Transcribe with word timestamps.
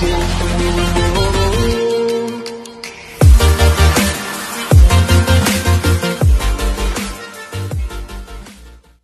Kembali 0.00 0.16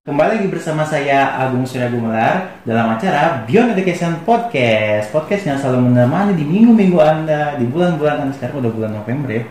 lagi 0.09 0.48
bersama 0.48 0.88
saya 0.88 1.37
Agung 1.37 1.69
Surya 1.69 1.93
Gumelar 1.93 2.64
dalam 2.64 2.96
acara 2.96 3.45
Beyond 3.45 3.77
Education 3.77 4.24
Podcast. 4.24 5.12
Podcast 5.12 5.45
yang 5.45 5.61
selalu 5.61 5.93
menemani 5.93 6.32
di 6.32 6.49
minggu-minggu 6.49 6.97
Anda, 6.97 7.60
di 7.60 7.69
bulan-bulan 7.69 8.24
Anda 8.24 8.33
sekarang 8.33 8.65
udah 8.65 8.72
bulan 8.72 8.97
November 8.97 9.37
ya. 9.37 9.44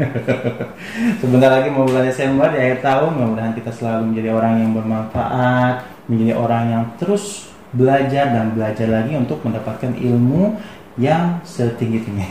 Sebentar 1.21 1.54
lagi 1.62 1.70
mau 1.70 1.86
bulan 1.86 2.09
Desember 2.09 2.50
di 2.50 2.57
akhir 2.57 2.82
tahun, 2.82 3.21
mudah-mudahan 3.21 3.54
kita 3.54 3.70
selalu 3.70 4.09
menjadi 4.09 4.34
orang 4.34 4.66
yang 4.66 4.73
bermanfaat, 4.73 5.86
menjadi 6.09 6.34
orang 6.41 6.64
yang 6.73 6.89
terus 6.98 7.54
belajar 7.75 8.32
dan 8.32 8.55
belajar 8.55 8.88
lagi 8.88 9.14
untuk 9.20 9.43
mendapatkan 9.43 9.91
ilmu 10.00 10.55
yang 10.96 11.39
setinggi-tinggi. 11.43 12.25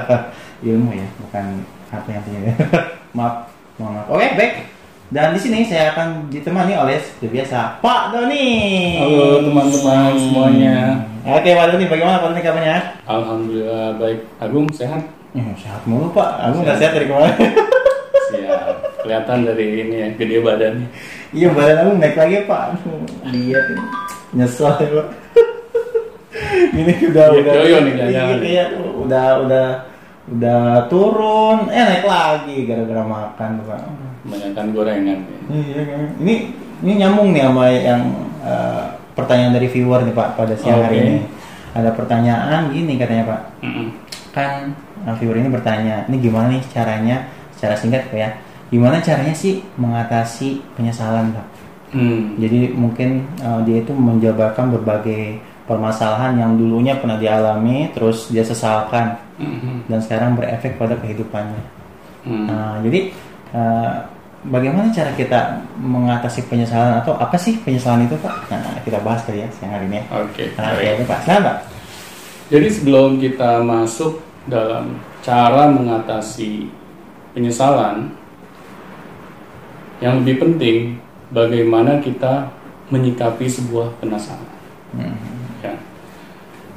ilmu 0.68 0.90
ya, 0.94 1.06
bukan 1.22 1.62
apa 1.90 2.08
yang 2.10 2.22
tinggi. 2.26 2.40
maaf, 3.16 3.50
mohon 3.78 3.98
maaf. 3.98 4.06
Oke, 4.10 4.26
baik. 4.34 4.52
Dan 5.12 5.36
di 5.36 5.40
sini 5.44 5.68
saya 5.68 5.92
akan 5.92 6.32
ditemani 6.32 6.72
oleh 6.72 6.96
seperti 6.96 7.36
biasa 7.36 7.84
Pak 7.84 8.16
Doni. 8.16 8.48
Halo 8.96 9.44
teman-teman 9.44 10.16
semuanya. 10.16 10.76
Oke 11.20 11.52
Pak 11.52 11.66
Doni, 11.68 11.84
bagaimana 11.84 12.24
Pak 12.24 12.32
Doni 12.32 12.40
kabarnya? 12.40 12.78
Alhamdulillah 13.04 14.00
baik. 14.00 14.24
Agung 14.40 14.72
sehat? 14.72 15.04
Hmm, 15.36 15.52
sehat 15.60 15.84
mulu 15.84 16.08
Pak. 16.16 16.48
Aku 16.48 16.64
nggak 16.64 16.80
sehat 16.80 16.96
dari 16.96 17.12
kemarin. 17.12 17.36
Siap. 18.32 18.64
Kelihatan 19.04 19.38
dari 19.44 19.66
ini 19.84 19.96
ya, 20.00 20.08
gede 20.16 20.40
badannya. 20.40 20.88
iya 21.36 21.48
badan 21.52 21.76
aku 21.84 21.90
naik 22.00 22.16
lagi 22.16 22.36
Pak. 22.48 22.64
Ini. 23.28 23.52
Nyesel 24.32 24.72
ya 24.80 24.88
Pak. 24.96 25.06
Ini 26.72 26.92
udah 27.08 27.24
Iya, 27.32 27.40
udah 27.40 27.54
yoyo 27.56 27.78
nih, 27.84 27.94
iya, 28.08 28.22
iya, 28.38 28.64
udah 28.76 29.26
udah 29.46 29.66
udah 30.22 30.86
turun, 30.86 31.66
eh 31.74 31.82
naik 31.82 32.06
lagi 32.06 32.56
gara-gara 32.64 33.02
makan 33.02 33.50
Pak. 33.66 33.80
Kebanyakan 34.22 34.66
gorengan. 34.70 35.18
ya. 35.18 35.38
Iya 35.50 35.82
kan. 35.82 36.04
Ini 36.22 36.34
ini 36.82 36.92
nyambung 37.02 37.34
nih 37.34 37.42
sama 37.42 37.64
yang 37.74 38.02
eh, 38.46 38.84
pertanyaan 39.18 39.52
dari 39.58 39.68
viewer 39.68 40.00
nih 40.06 40.14
Pak 40.14 40.28
pada 40.38 40.54
siang 40.54 40.82
hari 40.86 40.98
Oke. 40.98 41.06
ini. 41.10 41.18
Ada 41.72 41.90
pertanyaan 41.96 42.70
gini 42.70 42.94
katanya 43.00 43.24
Pak. 43.26 43.40
Mm-mm. 43.66 43.86
Kan 44.30 44.72
eh, 45.08 45.14
viewer 45.18 45.36
ini 45.42 45.50
bertanya, 45.50 46.06
ini 46.06 46.16
gimana 46.22 46.54
nih 46.54 46.62
caranya 46.70 47.16
secara 47.58 47.74
singkat 47.74 48.06
Pak 48.08 48.18
ya? 48.18 48.30
Gimana 48.70 49.02
caranya 49.04 49.34
sih 49.34 49.60
mengatasi 49.76 50.62
penyesalan 50.78 51.34
Pak? 51.34 51.46
Hmm. 51.92 52.38
Jadi 52.40 52.72
mungkin 52.72 53.26
eh, 53.42 53.60
dia 53.66 53.82
itu 53.82 53.92
menjabarkan 53.92 54.70
berbagai 54.70 55.42
permasalahan 55.72 56.36
yang 56.36 56.60
dulunya 56.60 57.00
pernah 57.00 57.16
dialami, 57.16 57.88
terus 57.96 58.28
dia 58.28 58.44
sesalkan 58.44 59.16
Mm-mm. 59.40 59.88
dan 59.88 59.98
sekarang 60.04 60.36
berefek 60.36 60.76
pada 60.76 61.00
kehidupannya. 61.00 61.62
Hmm. 62.28 62.44
Nah, 62.46 62.76
jadi 62.84 63.08
eh, 63.56 63.92
bagaimana 64.46 64.92
cara 64.92 65.10
kita 65.16 65.64
mengatasi 65.80 66.44
penyesalan 66.52 67.00
atau 67.00 67.16
apa 67.16 67.40
sih 67.40 67.56
penyesalan 67.64 68.04
itu 68.04 68.20
Pak? 68.20 68.52
Nah, 68.52 68.76
kita 68.84 69.00
bahas 69.00 69.24
kali 69.24 69.40
ya 69.40 69.48
siang 69.56 69.72
hari 69.72 69.88
ini. 69.88 70.04
ya. 70.04 70.04
Oke. 70.20 70.44
Nah, 70.60 70.70
baik. 70.76 70.84
ya, 70.84 70.90
itu, 71.00 71.04
Pak. 71.08 71.20
Pak. 71.24 71.56
Jadi 72.52 72.66
sebelum 72.68 73.10
kita 73.16 73.50
masuk 73.64 74.20
dalam 74.44 75.00
cara 75.24 75.72
mengatasi 75.72 76.68
penyesalan, 77.32 78.12
yang 80.04 80.20
lebih 80.20 80.42
penting 80.42 81.00
bagaimana 81.32 82.02
kita 82.02 82.50
menyikapi 82.92 83.48
sebuah 83.48 83.88
penyesalan. 84.02 84.50
Hmm. 84.92 85.31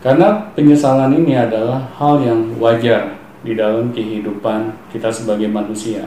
Karena 0.06 0.53
penyesalan 0.53 1.17
ini 1.17 1.34
adalah 1.34 1.81
hal 1.98 2.22
yang 2.22 2.53
wajar 2.61 3.17
di 3.42 3.58
dalam 3.58 3.89
kehidupan 3.89 4.70
kita 4.94 5.09
sebagai 5.09 5.50
manusia. 5.50 6.06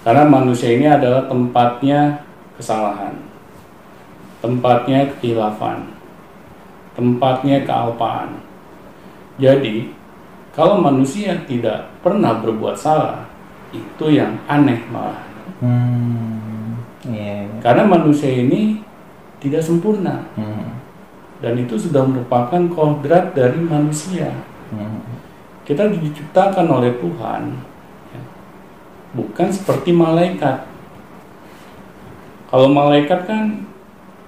Karena 0.00 0.24
manusia 0.24 0.72
ini 0.72 0.88
adalah 0.88 1.28
tempatnya 1.28 2.24
kesalahan, 2.56 3.20
tempatnya 4.40 5.12
kehilafan, 5.20 5.92
tempatnya 6.96 7.68
kealpaan. 7.68 8.40
Jadi, 9.36 9.92
kalau 10.56 10.80
manusia 10.80 11.36
tidak 11.44 11.92
pernah 12.00 12.40
berbuat 12.40 12.80
salah, 12.80 13.28
itu 13.76 14.08
yang 14.08 14.40
aneh 14.48 14.80
malah. 14.88 15.20
Hmm. 15.60 16.80
Iya. 17.04 17.44
Karena 17.60 17.84
manusia 17.84 18.32
ini 18.32 18.80
tidak 19.36 19.60
sempurna 19.60 20.24
Hmm. 20.36 20.79
Dan 21.40 21.56
itu 21.56 21.80
sudah 21.80 22.04
merupakan 22.04 22.60
kodrat 22.68 23.32
dari 23.32 23.60
manusia. 23.60 24.28
Hmm. 24.70 25.00
Kita 25.64 25.88
diciptakan 25.88 26.66
oleh 26.68 26.92
Tuhan, 27.00 27.42
ya, 28.12 28.22
bukan 29.16 29.48
seperti 29.48 29.90
malaikat. 29.96 30.68
Kalau 32.50 32.68
malaikat 32.68 33.24
kan 33.24 33.64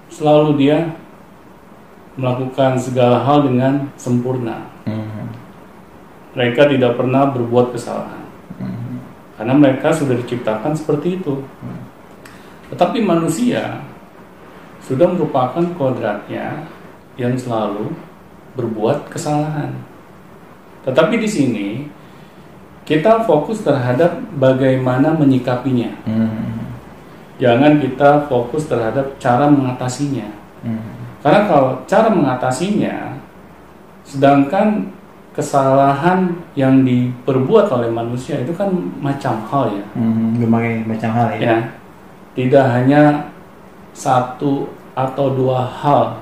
selalu 0.08 0.56
dia 0.56 0.94
melakukan 2.16 2.76
segala 2.76 3.24
hal 3.24 3.44
dengan 3.44 3.88
sempurna. 3.96 4.68
Hmm. 4.88 5.32
Mereka 6.32 6.68
tidak 6.72 6.96
pernah 6.96 7.28
berbuat 7.28 7.76
kesalahan 7.76 8.24
Hmm. 8.56 9.00
karena 9.36 9.52
mereka 9.56 9.92
sudah 9.92 10.16
diciptakan 10.16 10.72
seperti 10.76 11.20
itu. 11.20 11.44
Tetapi 12.72 13.04
manusia 13.04 13.84
sudah 14.80 15.08
merupakan 15.08 15.64
kodratnya 15.76 16.68
yang 17.22 17.38
selalu 17.38 17.94
berbuat 18.58 19.06
kesalahan. 19.06 19.70
Tetapi 20.82 21.22
di 21.22 21.28
sini 21.30 21.68
kita 22.82 23.22
fokus 23.22 23.62
terhadap 23.62 24.18
bagaimana 24.34 25.14
menyikapinya. 25.14 25.94
Hmm. 26.02 26.74
Jangan 27.38 27.78
kita 27.78 28.26
fokus 28.26 28.66
terhadap 28.66 29.14
cara 29.22 29.46
mengatasinya. 29.46 30.26
Hmm. 30.66 30.82
Karena 31.22 31.46
kalau 31.46 31.70
cara 31.86 32.10
mengatasinya, 32.10 33.14
sedangkan 34.02 34.90
kesalahan 35.30 36.34
yang 36.58 36.82
diperbuat 36.82 37.70
oleh 37.70 37.88
manusia 37.88 38.42
itu 38.42 38.50
kan 38.50 38.68
macam 38.98 39.38
hal 39.46 39.70
ya. 39.70 39.86
Hmm. 39.94 40.34
Berbagai 40.42 40.82
macam 40.82 41.10
hal 41.14 41.28
ya. 41.38 41.40
ya 41.40 41.58
tidak 42.32 42.64
hanya 42.64 43.28
satu 43.92 44.72
atau 44.96 45.26
dua 45.36 45.64
hal 45.68 46.16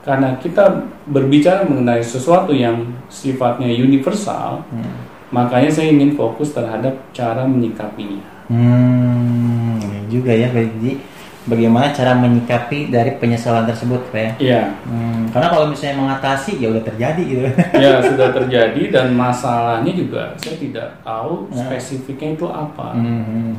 karena 0.00 0.32
kita 0.36 0.64
berbicara 1.04 1.62
mengenai 1.62 2.00
sesuatu 2.00 2.50
yang 2.50 2.80
sifatnya 3.06 3.68
universal 3.68 4.64
Hmm. 4.68 5.06
makanya 5.28 5.70
saya 5.70 5.88
ingin 5.88 6.12
fokus 6.12 6.50
terhadap 6.50 6.96
cara 7.12 7.44
menyikapinya 7.44 8.24
Hmm. 8.50 9.78
Juga 10.06 10.34
ya. 10.34 10.50
Jadi 10.50 10.98
bagaimana 11.46 11.90
cara 11.90 12.12
menyikapi 12.12 12.90
dari 12.90 13.14
penyesalan 13.14 13.62
tersebut 13.64 14.02
Pak 14.10 14.18
ya? 14.18 14.32
ya 14.40 14.62
Hmm. 14.82 15.30
Karena 15.30 15.48
kalau 15.48 15.66
misalnya 15.66 15.96
mengatasi 15.96 16.58
ya 16.58 16.68
udah 16.68 16.82
terjadi 16.82 17.22
gitu. 17.22 17.40
ya 17.74 18.02
sudah 18.10 18.28
terjadi 18.34 18.82
dan 18.90 19.14
masalahnya 19.14 19.92
juga 19.92 20.34
saya 20.36 20.56
tidak 20.56 20.88
tahu 21.00 21.46
Nah. 21.48 21.56
spesifiknya 21.62 22.34
itu 22.34 22.46
apa 22.46 22.88
Hmm. 22.92 23.54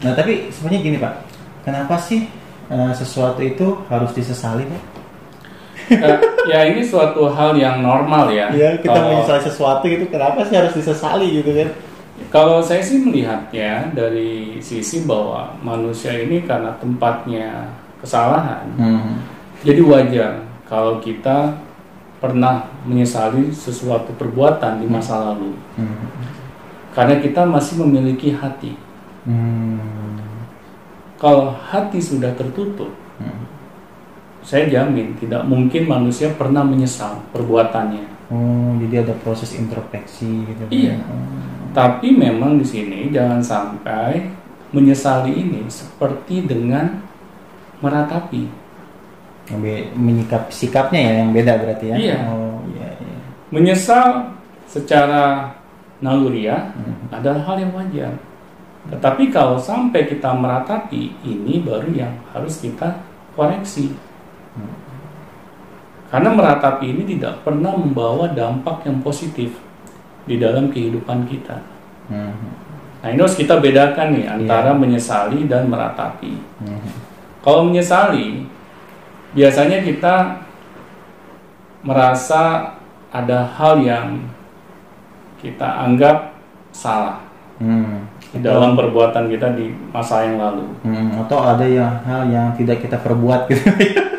Nah 0.00 0.16
tapi 0.16 0.48
sebenarnya 0.48 0.80
gini 0.80 0.96
pak, 0.96 1.14
kenapa 1.60 2.00
sih 2.00 2.24
eh, 2.70 2.92
sesuatu 2.94 3.42
itu 3.42 3.66
harus 3.86 4.10
disesali 4.12 4.64
pak? 4.64 4.82
Eh, 5.90 6.18
ya 6.46 6.60
ini 6.64 6.80
suatu 6.80 7.26
hal 7.26 7.58
yang 7.58 7.82
normal 7.82 8.30
ya 8.30 8.46
Iya 8.48 8.78
kita 8.78 8.94
Kalau- 8.94 9.10
menyesali 9.10 9.42
sesuatu 9.42 9.84
itu 9.84 10.06
kenapa 10.06 10.46
sih 10.46 10.54
harus 10.54 10.70
disesali 10.70 11.42
gitu 11.42 11.50
kan? 11.50 11.68
Kalau 12.30 12.62
saya 12.62 12.78
sih 12.78 13.02
melihatnya 13.02 13.90
dari 13.90 14.60
sisi 14.60 15.02
bahwa 15.02 15.50
manusia 15.58 16.14
ini 16.14 16.44
karena 16.44 16.70
tempatnya 16.78 17.66
kesalahan, 17.98 18.70
Hmm. 18.76 19.18
jadi 19.64 19.80
wajar 19.82 20.32
kalau 20.64 21.00
kita 21.00 21.58
pernah 22.20 22.68
menyesali 22.84 23.48
sesuatu 23.50 24.12
perbuatan 24.14 24.78
di 24.78 24.86
masa 24.86 25.32
lalu. 25.32 25.56
Hmm. 25.74 26.06
Karena 26.92 27.18
kita 27.18 27.48
masih 27.48 27.80
memiliki 27.80 28.30
hati. 28.30 28.76
Hmm. 29.24 30.20
Kalau 31.16 31.52
hati 31.52 31.98
sudah 31.98 32.32
tertutup, 32.36 32.88
Hmm. 32.88 33.09
Saya 34.40 34.64
jamin 34.68 35.14
tidak 35.20 35.44
mungkin 35.44 35.84
manusia 35.86 36.32
pernah 36.34 36.64
menyesal 36.64 37.20
perbuatannya. 37.32 38.04
Oh 38.30 38.72
jadi 38.80 39.04
ada 39.04 39.14
proses 39.20 39.52
introspeksi 39.58 40.46
gitu. 40.48 40.62
Pak. 40.66 40.72
Iya. 40.72 40.96
Hmm. 41.02 41.74
Tapi 41.74 42.14
memang 42.14 42.58
di 42.58 42.66
sini 42.66 43.10
jangan 43.10 43.42
sampai 43.42 44.30
menyesali 44.70 45.34
ini 45.34 45.66
seperti 45.66 46.46
dengan 46.46 47.02
meratapi. 47.82 48.46
Menyikap 49.98 50.54
sikapnya 50.54 51.00
ya 51.02 51.12
yang 51.26 51.30
beda 51.34 51.52
berarti 51.58 51.86
ya? 51.90 51.96
Iya. 51.98 52.16
Oh 52.30 52.62
iya 52.70 52.90
iya. 53.02 53.18
Menyesal 53.50 54.30
secara 54.70 55.50
naluriah 55.98 56.70
Hmm. 56.78 57.10
adalah 57.10 57.42
hal 57.44 57.56
yang 57.58 57.74
wajar. 57.74 58.14
Tetapi 58.88 59.28
kalau 59.28 59.60
sampai 59.60 60.08
kita 60.08 60.32
meratapi, 60.32 61.12
ini 61.20 61.60
baru 61.60 61.90
yang 61.92 62.14
harus 62.32 62.64
kita 62.64 62.96
koreksi. 63.36 63.92
Karena 66.10 66.34
meratapi 66.34 66.90
ini 66.90 67.02
tidak 67.06 67.46
pernah 67.46 67.70
membawa 67.70 68.26
dampak 68.34 68.82
yang 68.82 68.98
positif 68.98 69.54
di 70.26 70.42
dalam 70.42 70.68
kehidupan 70.74 71.22
kita. 71.30 71.62
Hmm. 72.10 72.34
Nah 73.00 73.08
ini 73.08 73.18
harus 73.22 73.38
kita 73.38 73.62
bedakan 73.62 74.18
nih 74.18 74.26
Iya. 74.26 74.34
antara 74.36 74.70
menyesali 74.74 75.46
dan 75.46 75.70
meratapi. 75.70 76.34
Hmm. 76.60 76.90
Kalau 77.40 77.64
menyesali, 77.64 78.44
biasanya 79.32 79.80
kita 79.80 80.42
merasa 81.80 82.74
ada 83.08 83.46
hal 83.56 83.80
yang 83.80 84.28
kita 85.40 85.64
anggap 85.88 86.36
salah 86.70 87.22
Hmm. 87.60 88.08
di 88.32 88.40
dalam 88.40 88.72
perbuatan 88.72 89.28
kita 89.28 89.52
di 89.52 89.68
masa 89.92 90.24
yang 90.24 90.40
lalu. 90.40 90.64
Hmm, 90.80 91.12
atau 91.24 91.44
ada 91.44 91.64
yang 91.64 91.92
hal 92.08 92.24
yang 92.28 92.48
tidak 92.56 92.80
kita 92.80 92.96
perbuat 92.96 93.46
gitu. 93.52 93.68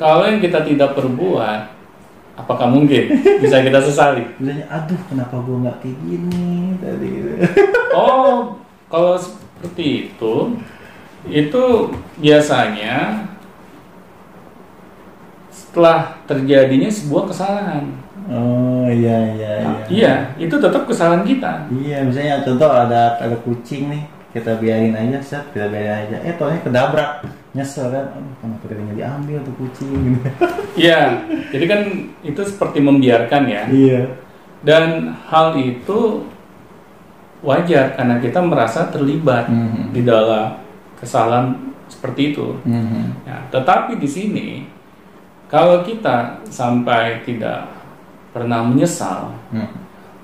Kalau 0.00 0.24
yang 0.24 0.40
kita 0.40 0.64
tidak 0.64 0.96
perbuat, 0.96 1.60
apakah 2.32 2.72
mungkin 2.72 3.20
bisa 3.36 3.60
kita 3.60 3.84
sesali? 3.84 4.24
Misalnya, 4.40 4.64
aduh 4.72 4.96
kenapa 5.12 5.36
gue 5.44 5.56
nggak 5.60 5.76
kayak 5.84 5.96
gini 6.08 6.48
tadi 6.80 7.06
gitu. 7.20 7.30
Oh, 7.92 8.56
kalau 8.88 9.20
seperti 9.20 10.08
itu, 10.08 10.34
itu 11.28 11.64
biasanya 12.16 13.28
setelah 15.52 16.16
terjadinya 16.24 16.88
sebuah 16.88 17.28
kesalahan. 17.28 17.84
Oh 18.30 18.86
iya 18.86 19.36
iya 19.36 19.52
Nah, 19.60 19.76
iya. 19.84 19.86
iya, 19.90 20.14
itu 20.38 20.54
tetap 20.56 20.86
kesalahan 20.86 21.26
kita. 21.26 21.66
Iya, 21.68 22.06
misalnya 22.08 22.40
contoh 22.46 22.70
ada 22.72 23.18
ada 23.20 23.36
kucing 23.42 23.90
nih, 23.90 24.02
kita 24.30 24.56
biarin 24.56 24.94
aja 24.94 25.18
set, 25.18 25.44
kita 25.50 25.66
biarin 25.66 26.06
aja. 26.06 26.16
Eh, 26.22 26.34
tohnya 26.34 26.60
kedabrak, 26.60 27.26
nyesel 27.50 27.90
kan, 27.90 28.14
aduh 28.14 28.34
kenapa 28.38 28.64
kita 28.64 28.80
nggak 28.80 28.98
diambil 28.98 29.38
tuh 29.42 29.54
kucing 29.58 29.90
gitu. 30.14 30.28
Iya, 30.86 31.00
jadi 31.50 31.64
kan 31.66 31.80
itu 32.22 32.40
seperti 32.40 32.78
membiarkan 32.78 33.42
ya. 33.44 33.62
iya. 33.66 34.02
Dan 34.62 35.10
hal 35.26 35.56
itu 35.56 36.22
wajar 37.40 37.96
karena 37.96 38.20
kita 38.20 38.38
merasa 38.38 38.86
terlibat 38.86 39.48
Mhm. 39.48 39.90
di 39.90 40.04
dalam 40.04 40.60
kesalahan 40.94 41.56
seperti 41.88 42.30
itu. 42.30 42.54
Mhm. 42.62 43.24
Ya, 43.24 43.40
tetapi 43.50 43.96
di 43.96 44.06
sini 44.06 44.48
kalau 45.48 45.80
kita 45.82 46.44
sampai 46.46 47.24
tidak 47.24 47.66
pernah 48.30 48.62
menyesal 48.62 49.32
Mhm. 49.50 49.68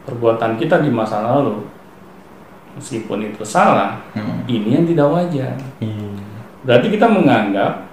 perbuatan 0.04 0.54
kita 0.54 0.78
di 0.78 0.92
masa 0.92 1.24
lalu, 1.24 1.64
meskipun 2.76 3.32
itu 3.32 3.42
salah, 3.42 3.98
Mhm. 4.12 4.36
ini 4.46 4.68
yang 4.76 4.84
tidak 4.84 5.08
wajar. 5.08 5.56
Iya. 5.80 6.12
Berarti 6.62 6.86
kita 6.92 7.08
menganggap 7.08 7.88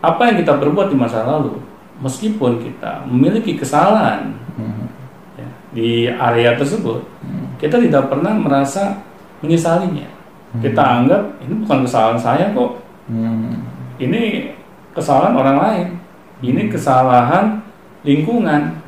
apa 0.00 0.22
yang 0.32 0.36
kita 0.40 0.56
berbuat 0.56 0.88
di 0.88 0.96
masa 0.96 1.24
lalu, 1.28 1.60
meskipun 2.00 2.60
kita 2.64 3.04
memiliki 3.04 3.56
kesalahan 3.60 4.32
Mhm. 4.56 4.84
ya, 5.36 5.48
di 5.76 5.88
area 6.08 6.56
tersebut, 6.56 7.04
Mhm. 7.20 7.60
kita 7.60 7.76
tidak 7.80 8.08
pernah 8.08 8.32
merasa 8.32 9.04
menyesalinya. 9.44 10.08
Kita 10.54 10.78
anggap 10.78 11.42
ini 11.42 11.66
bukan 11.66 11.82
kesalahan 11.82 12.20
saya 12.20 12.46
kok, 12.54 12.78
Mhm. 13.10 13.54
ini 13.98 14.54
kesalahan 14.94 15.34
orang 15.34 15.58
lain, 15.58 15.86
ini 16.46 16.70
kesalahan 16.70 17.58
lingkungan, 18.06 18.78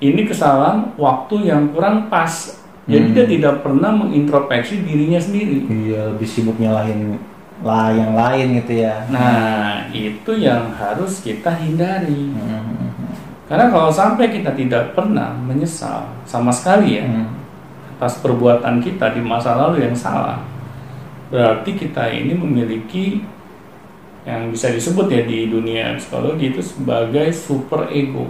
ini 0.00 0.24
kesalahan 0.24 0.88
waktu 0.96 1.52
yang 1.52 1.68
kurang 1.68 2.08
pas. 2.08 2.63
Jadi 2.84 3.06
Hmm. 3.08 3.14
dia 3.16 3.24
tidak 3.24 3.54
pernah 3.64 3.90
mengintrospeksi 3.96 4.84
dirinya 4.84 5.16
sendiri. 5.16 5.64
Iya, 5.64 6.12
lebih 6.12 6.28
sibuk 6.28 6.60
nyalahin 6.60 7.16
lah 7.64 7.88
yang 7.96 8.12
lain 8.12 8.60
gitu 8.60 8.84
ya. 8.84 9.08
Nah, 9.08 9.88
itu 9.88 10.36
yang 10.36 10.68
harus 10.76 11.24
kita 11.24 11.48
hindari. 11.56 12.28
Mhm. 12.28 12.84
Karena 13.48 13.72
kalau 13.72 13.88
sampai 13.88 14.28
kita 14.28 14.52
tidak 14.52 14.92
pernah 14.92 15.32
menyesal 15.32 16.12
sama 16.28 16.52
sekali 16.52 17.00
ya 17.00 17.08
Mhm. 17.08 17.26
atas 17.96 18.20
perbuatan 18.20 18.84
kita 18.84 19.16
di 19.16 19.24
masa 19.24 19.56
lalu 19.56 19.84
yang 19.88 19.96
salah, 19.96 20.44
berarti 21.32 21.72
kita 21.72 22.04
ini 22.12 22.36
memiliki 22.36 23.24
yang 24.28 24.52
bisa 24.52 24.68
disebut 24.72 25.08
ya 25.08 25.24
di 25.24 25.48
dunia 25.48 25.96
psikologi 25.96 26.52
itu 26.52 26.60
sebagai 26.60 27.32
super 27.32 27.88
ego. 27.88 28.28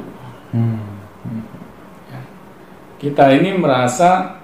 Mhm. 0.54 0.94
Kita 3.02 3.34
ini 3.34 3.58
merasa 3.58 4.40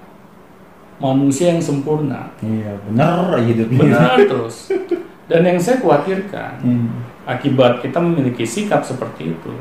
manusia 1.01 1.49
yang 1.49 1.57
sempurna, 1.57 2.29
Iya, 2.39 2.77
bener 2.85 3.41
hidupnya. 3.41 3.79
benar 3.81 4.15
terus. 4.31 4.69
Dan 5.25 5.41
yang 5.41 5.57
saya 5.57 5.81
khawatirkan 5.81 6.61
Mhm. 6.61 6.89
akibat 7.25 7.81
kita 7.81 7.97
memiliki 7.97 8.45
sikap 8.45 8.85
seperti 8.85 9.33
itu, 9.33 9.53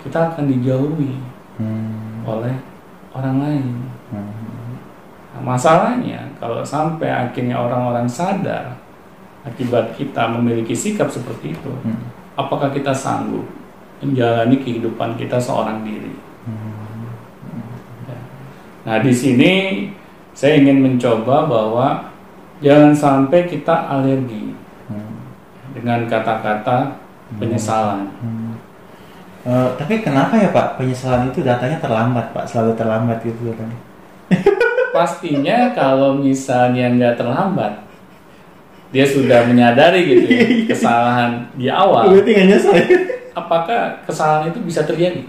kita 0.00 0.30
akan 0.30 0.46
dijauhi 0.46 1.18
Mhm. 1.58 2.22
oleh 2.22 2.54
orang 3.10 3.36
lain. 3.40 3.66
Mhm. 4.14 4.32
Nah, 5.32 5.42
masalahnya 5.42 6.30
kalau 6.38 6.62
sampai 6.62 7.10
akhirnya 7.10 7.58
orang-orang 7.58 8.06
sadar 8.06 8.78
akibat 9.42 9.98
kita 9.98 10.30
memiliki 10.30 10.70
sikap 10.70 11.10
seperti 11.10 11.50
itu, 11.52 11.72
Mhm. 11.82 12.38
apakah 12.38 12.70
kita 12.70 12.94
sanggup 12.94 13.42
menjalani 13.98 14.60
kehidupan 14.60 15.16
kita 15.16 15.40
seorang 15.40 15.82
diri? 15.82 16.12
Mhm. 16.44 16.70
Ya. 18.06 18.18
Nah, 18.84 18.96
di 19.00 19.10
sini 19.10 19.52
saya 20.32 20.58
ingin 20.58 20.80
mencoba 20.80 21.44
bahwa 21.44 22.08
jangan 22.58 22.92
sampai 22.92 23.44
kita 23.44 23.88
alergi 23.88 24.52
Mhm. 24.88 25.14
dengan 25.76 26.04
kata-kata 26.08 26.96
penyesalan. 27.36 28.08
Hmm. 28.20 28.54
Eh, 29.42 29.68
tapi 29.74 29.98
kenapa 29.98 30.38
ya 30.38 30.54
Pak 30.54 30.78
penyesalan 30.78 31.34
itu 31.34 31.42
datanya 31.42 31.82
terlambat 31.82 32.30
Pak 32.30 32.46
selalu 32.46 32.78
terlambat 32.78 33.18
gitu 33.26 33.50
katanya. 33.50 33.78
Pastinya 34.94 35.74
kalau 35.74 36.14
misalnya 36.14 36.86
nggak 36.92 37.16
terlambat, 37.18 37.74
dia 38.92 39.02
sudah 39.02 39.42
menyadari 39.48 40.00
gitu 40.06 40.24
ya, 40.30 40.44
kesalahan 40.70 41.48
di 41.58 41.66
awal. 41.66 42.12
Berarti 42.12 42.30
nggak 42.30 42.46
nyesel 42.48 42.74
ya? 42.76 42.86
apakah 43.32 43.96
kesalahan 44.04 44.52
itu 44.52 44.60
bisa 44.62 44.84
terjadi? 44.84 45.24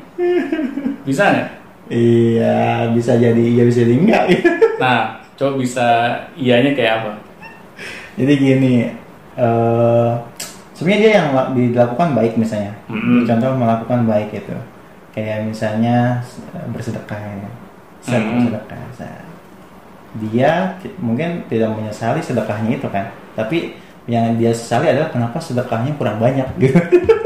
Bisa 1.08 1.24
nggak? 1.32 1.50
Iya 1.88 2.92
bisa 2.92 3.16
jadi 3.16 3.40
iya 3.44 3.64
bisa 3.64 3.82
jadi 3.82 3.96
enggak. 3.96 4.24
Nah, 4.80 5.22
coba 5.38 5.52
bisa 5.58 5.88
ianya 6.38 6.72
kayak 6.78 6.94
apa? 7.04 7.12
jadi 8.14 8.34
gini 8.38 8.94
eh 9.34 10.12
sebenarnya 10.78 11.02
dia 11.02 11.12
yang 11.18 11.30
la- 11.34 11.52
dilakukan 11.54 12.14
baik 12.14 12.34
misalnya. 12.38 12.74
Mm-mm. 12.86 13.26
Contoh 13.26 13.52
melakukan 13.58 14.06
baik 14.06 14.30
itu 14.34 14.56
kayak 15.18 15.46
misalnya 15.50 16.22
eh, 16.54 16.68
bersedekah 16.70 17.18
ya. 17.18 17.50
Mm-mm. 18.14 18.54
bersedekah. 18.54 18.82
set. 18.94 19.26
Dia 20.22 20.78
mungkin 21.02 21.42
tidak 21.50 21.74
menyesali 21.74 22.22
sedekahnya 22.22 22.78
itu 22.78 22.86
kan, 22.94 23.10
tapi 23.34 23.74
yang 24.04 24.36
dia 24.36 24.52
sesali 24.52 24.92
adalah 24.92 25.08
kenapa 25.08 25.40
sedekahnya 25.40 25.96
kurang 25.96 26.20
banyak 26.20 26.44
gitu. 26.60 26.76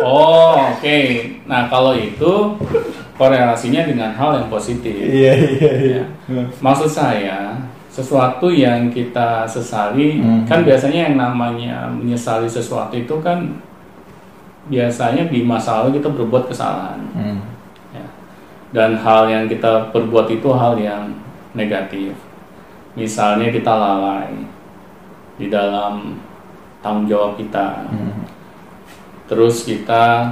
Oh, 0.05 0.53
oke. 0.77 0.99
Nah, 1.49 1.65
kalau 1.67 1.97
itu 1.97 2.53
korelasinya 3.17 3.81
dengan 3.81 4.13
hal 4.13 4.37
yang 4.37 4.47
positif. 4.47 4.93
Iya 4.93 5.33
iya 5.57 5.71
iya. 5.73 6.03
Maksud 6.61 6.85
saya, 6.85 7.57
sesuatu 7.89 8.53
yang 8.53 8.93
kita 8.93 9.49
sesali, 9.49 10.21
Mhm. 10.21 10.45
kan 10.45 10.61
biasanya 10.61 11.09
yang 11.09 11.17
namanya 11.17 11.89
menyesali 11.89 12.45
sesuatu 12.45 12.93
itu 12.93 13.17
kan 13.25 13.57
biasanya 14.69 15.25
di 15.33 15.41
masa 15.41 15.81
lalu 15.81 15.97
kita 15.97 16.13
berbuat 16.13 16.45
kesalahan. 16.53 17.01
Hmm. 17.17 17.39
ya. 17.95 18.05
Dan 18.69 19.01
hal 19.01 19.25
yang 19.33 19.49
kita 19.49 19.89
perbuat 19.89 20.29
itu 20.29 20.45
hal 20.53 20.77
yang 20.77 21.09
negatif. 21.57 22.13
Misalnya 22.93 23.49
kita 23.49 23.73
lalai 23.73 24.45
di 25.41 25.49
dalam 25.49 26.21
tanggung 26.87 27.11
jawab 27.11 27.35
kita. 27.35 27.83
Hmm. 27.91 28.23
Terus 29.27 29.67
kita 29.67 30.31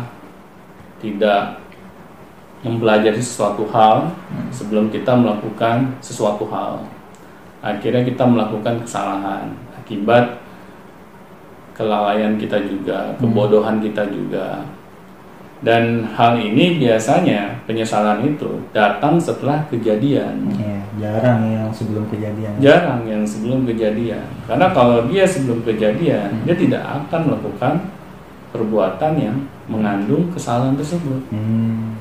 tidak 1.03 1.59
mempelajari 2.63 3.19
sesuatu 3.19 3.67
hal 3.75 4.07
sebelum 4.55 4.87
kita 4.87 5.11
melakukan 5.11 5.99
sesuatu 5.99 6.47
hal. 6.47 6.79
Akhirnya 7.59 8.07
kita 8.07 8.23
melakukan 8.23 8.87
kesalahan 8.87 9.51
akibat 9.75 10.39
kelalaian 11.75 12.39
kita 12.39 12.63
juga, 12.63 13.11
kebodohan 13.19 13.83
kita 13.83 14.07
juga. 14.07 14.63
Dan 15.59 16.07
hal 16.15 16.39
ini 16.39 16.79
biasanya 16.79 17.59
penyesalan 17.67 18.23
itu 18.23 18.63
datang 18.71 19.19
setelah 19.19 19.65
kejadian. 19.67 20.55
Iya, 20.55 20.74
jarang 21.01 21.41
yang 21.47 21.69
sebelum 21.71 22.05
kejadian. 22.11 22.53
Jarang 22.63 23.01
yang 23.07 23.23
sebelum 23.27 23.67
kejadian. 23.67 24.25
Karena 24.45 24.71
kalau 24.71 25.05
dia 25.11 25.23
sebelum 25.27 25.61
kejadian, 25.65 26.43
dia 26.47 26.55
tidak 26.55 26.83
akan 26.83 27.21
melakukan 27.31 27.73
perbuatan 28.55 29.13
yang 29.19 29.37
mengandung 29.67 30.31
kesalahan 30.31 30.77
tersebut. 30.79 31.19
Hmm. 31.33 31.99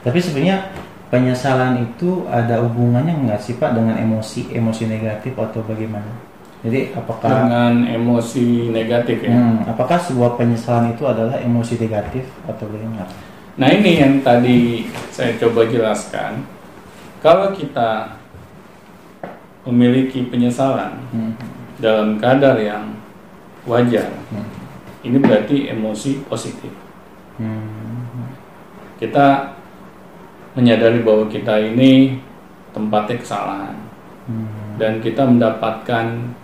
Tapi 0.00 0.18
sebenarnya 0.22 0.72
penyesalan 1.12 1.84
itu 1.84 2.24
ada 2.28 2.64
hubungannya 2.64 3.28
nggak 3.28 3.40
sih 3.40 3.56
Pak 3.60 3.76
dengan 3.76 3.96
emosi 4.00 4.52
emosi 4.52 4.84
negatif 4.88 5.36
atau 5.36 5.60
bagaimana? 5.64 6.28
Jadi 6.58 6.90
apakah 6.90 7.30
dengan 7.46 7.86
emosi 7.86 8.74
negatif 8.74 9.22
ya. 9.22 9.30
hmm, 9.30 9.70
apakah 9.70 9.94
sebuah 9.94 10.34
penyesalan 10.34 10.90
itu 10.90 11.06
adalah 11.06 11.38
emosi 11.38 11.78
negatif 11.78 12.26
atau 12.50 12.66
bagaimana? 12.66 13.06
Nah 13.58 13.68
ini 13.70 14.02
yang 14.02 14.22
tadi 14.26 14.86
saya 15.14 15.38
coba 15.38 15.66
jelaskan. 15.70 16.57
Kalau 17.18 17.50
kita 17.50 18.14
memiliki 19.66 20.30
penyesalan 20.30 21.02
Hmm. 21.10 21.34
dalam 21.82 22.16
kadar 22.16 22.56
yang 22.56 22.94
wajar, 23.66 24.06
Hmm. 24.30 24.46
ini 25.02 25.18
berarti 25.18 25.68
emosi 25.68 26.22
positif. 26.30 26.70
Hmm. 27.36 28.30
Kita 28.98 29.54
menyadari 30.54 31.02
bahwa 31.02 31.26
kita 31.30 31.58
ini 31.58 32.18
tempatnya 32.74 33.18
kesalahan 33.18 33.76
Hmm. 34.26 34.78
dan 34.78 35.02
kita 35.02 35.26
mendapatkan 35.26 36.34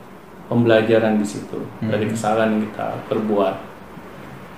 pembelajaran 0.50 1.18
di 1.18 1.26
situ 1.26 1.62
Hmm. 1.80 1.90
dari 1.90 2.06
kesalahan 2.10 2.58
yang 2.58 2.62
kita 2.70 2.98
perbuat. 3.08 3.56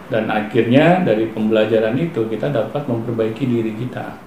Dan 0.07 0.31
akhirnya 0.31 1.03
dari 1.03 1.27
pembelajaran 1.35 1.99
itu 1.99 2.25
kita 2.31 2.51
dapat 2.51 2.87
memperbaiki 2.87 3.43
diri 3.43 3.75
kita. 3.75 4.26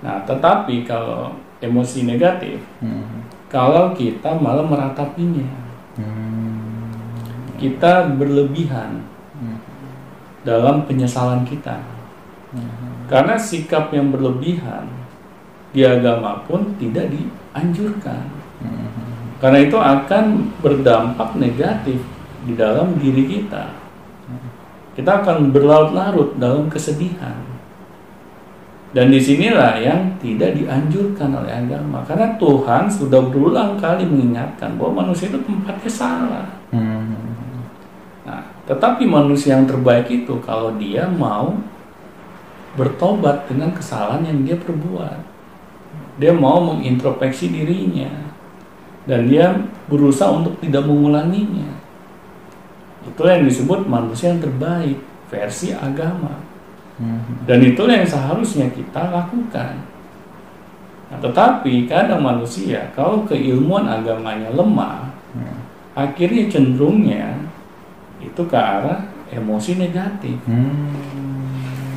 Nah, 0.00 0.24
tetapi 0.24 0.88
kalau 0.88 1.36
emosi 1.60 2.08
negatif, 2.08 2.56
Hmm. 2.80 3.28
kalau 3.52 3.92
kita 3.92 4.32
malah 4.40 4.64
meratapinya, 4.64 5.44
Hmm. 6.00 6.88
kita 7.60 8.08
berlebihan 8.16 9.04
Hmm. 9.36 9.60
dalam 10.40 10.88
penyesalan 10.88 11.44
kita. 11.44 11.76
Hmm. 12.56 13.04
Karena 13.04 13.36
sikap 13.36 13.92
yang 13.92 14.08
berlebihan 14.08 14.88
di 15.76 15.84
agama 15.84 16.40
pun 16.48 16.72
tidak 16.80 17.12
dianjurkan. 17.12 18.24
Hmm. 18.64 18.88
Karena 19.40 19.58
itu 19.60 19.76
akan 19.76 20.52
berdampak 20.64 21.36
negatif 21.36 22.00
di 22.48 22.52
dalam 22.56 22.96
diri 22.96 23.28
kita. 23.28 23.76
Kita 24.96 25.24
akan 25.24 25.48
berlarut-larut 25.54 26.36
dalam 26.36 26.68
kesedihan. 26.68 27.49
Dan 28.90 29.14
di 29.14 29.22
sinilah 29.22 29.78
yang 29.78 30.18
tidak 30.18 30.58
dianjurkan 30.58 31.30
oleh 31.30 31.62
agama. 31.62 32.02
Karena 32.02 32.34
Tuhan 32.34 32.90
sudah 32.90 33.22
berulang 33.30 33.78
kali 33.78 34.02
mengingatkan 34.02 34.74
bahwa 34.74 35.06
manusia 35.06 35.30
itu 35.30 35.38
tempatnya 35.46 35.90
salah. 35.90 36.46
Hmm. 36.74 37.14
Nah, 38.26 38.42
tetapi 38.66 39.06
manusia 39.06 39.54
yang 39.54 39.70
terbaik 39.70 40.10
itu 40.10 40.34
kalau 40.42 40.74
dia 40.74 41.06
mau 41.06 41.54
bertobat 42.74 43.46
dengan 43.46 43.70
kesalahan 43.70 44.26
yang 44.26 44.38
dia 44.42 44.56
perbuat. 44.58 45.18
Dia 46.18 46.34
mau 46.34 46.58
mengintrospeksi 46.74 47.48
dirinya 47.48 48.10
dan 49.06 49.30
dia 49.30 49.54
berusaha 49.86 50.34
untuk 50.34 50.58
tidak 50.58 50.84
mengulanginya. 50.84 51.78
Itu 53.06 53.22
yang 53.24 53.46
disebut 53.46 53.88
manusia 53.88 54.34
yang 54.34 54.42
terbaik 54.42 54.98
versi 55.32 55.72
agama. 55.72 56.49
Hmm. 57.00 57.48
Dan 57.48 57.64
itulah 57.64 57.96
yang 57.96 58.04
seharusnya 58.04 58.68
kita 58.68 59.08
lakukan. 59.08 59.72
Nah, 61.10 61.18
tetapi 61.18 61.88
kadang 61.88 62.20
manusia 62.20 62.92
kalau 62.92 63.24
keilmuan 63.24 63.88
agamanya 63.88 64.52
lemah, 64.52 65.08
Hmm. 65.32 65.64
akhirnya 65.96 66.50
cenderungnya 66.52 67.40
itu 68.20 68.42
ke 68.44 68.54
arah 68.58 69.08
emosi 69.32 69.80
negatif. 69.80 70.36
Hmm, 70.44 70.92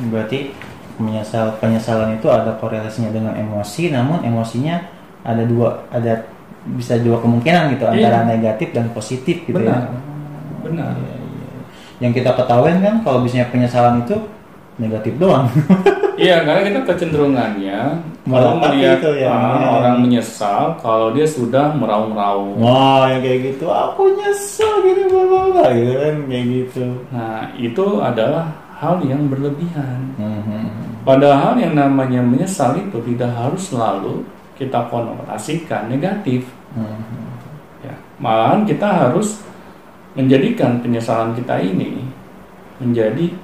berarti 0.08 0.54
menyesal 0.96 1.58
penyesalan 1.58 2.14
itu 2.16 2.30
ada 2.30 2.54
korelasinya 2.56 3.10
dengan 3.10 3.34
emosi, 3.34 3.90
namun 3.90 4.22
emosinya 4.22 4.78
ada 5.26 5.42
dua, 5.42 5.84
ada 5.90 6.22
bisa 6.64 6.96
dua 7.02 7.18
kemungkinan 7.20 7.74
gitu 7.76 7.84
Iya. 7.90 8.08
antara 8.08 8.20
negatif 8.24 8.72
dan 8.72 8.88
positif 8.94 9.42
gitu 9.44 9.58
Benar. 9.58 9.84
ya. 9.84 10.00
Benar. 10.64 10.92
Iya, 10.96 11.16
iya. 11.18 11.50
Yang 12.00 12.12
kita 12.22 12.30
ketahui 12.38 12.72
kan 12.80 12.96
kalau 13.04 13.20
biasanya 13.20 13.50
penyesalan 13.52 14.00
itu 14.00 14.16
negatif 14.76 15.14
doang. 15.16 15.46
Iya, 16.14 16.46
karena 16.46 16.62
kita 16.62 16.80
kecenderungannya 16.86 17.80
kalau 18.30 18.62
melihat 18.62 19.02
itu 19.02 19.26
ya. 19.26 19.34
ah, 19.34 19.58
Iya. 19.58 19.66
orang 19.82 19.96
menyesal 19.98 20.78
kalau 20.78 21.10
dia 21.10 21.26
sudah 21.26 21.74
meraung-raung. 21.74 22.54
Wah, 22.62 23.10
yang 23.10 23.18
kayak 23.18 23.50
gitu, 23.50 23.66
aku 23.66 24.14
nyesel 24.14 24.86
gini 24.86 25.10
bla 25.10 25.22
bla 25.26 25.42
bla 25.50 25.66
gitu 25.74 25.90
kan 25.98 26.16
kayak 26.30 26.44
gitu. 26.46 26.86
Nah, 27.10 27.50
itu 27.58 27.84
adalah 27.98 28.46
hal 28.78 29.02
yang 29.02 29.26
berlebihan. 29.26 30.14
Mhm. 30.14 30.62
Padahal 31.02 31.58
yang 31.58 31.74
namanya 31.74 32.22
menyesal 32.22 32.78
itu 32.78 33.02
tidak 33.10 33.34
harus 33.34 33.74
selalu 33.74 34.22
kita 34.54 34.86
konotasikan 34.86 35.90
negatif. 35.90 36.46
Mhm. 36.78 37.10
Ya, 37.82 37.94
malahan 38.22 38.62
kita 38.62 38.86
harus 38.86 39.42
menjadikan 40.14 40.78
penyesalan 40.78 41.34
kita 41.34 41.58
ini 41.58 42.06
menjadi 42.78 43.34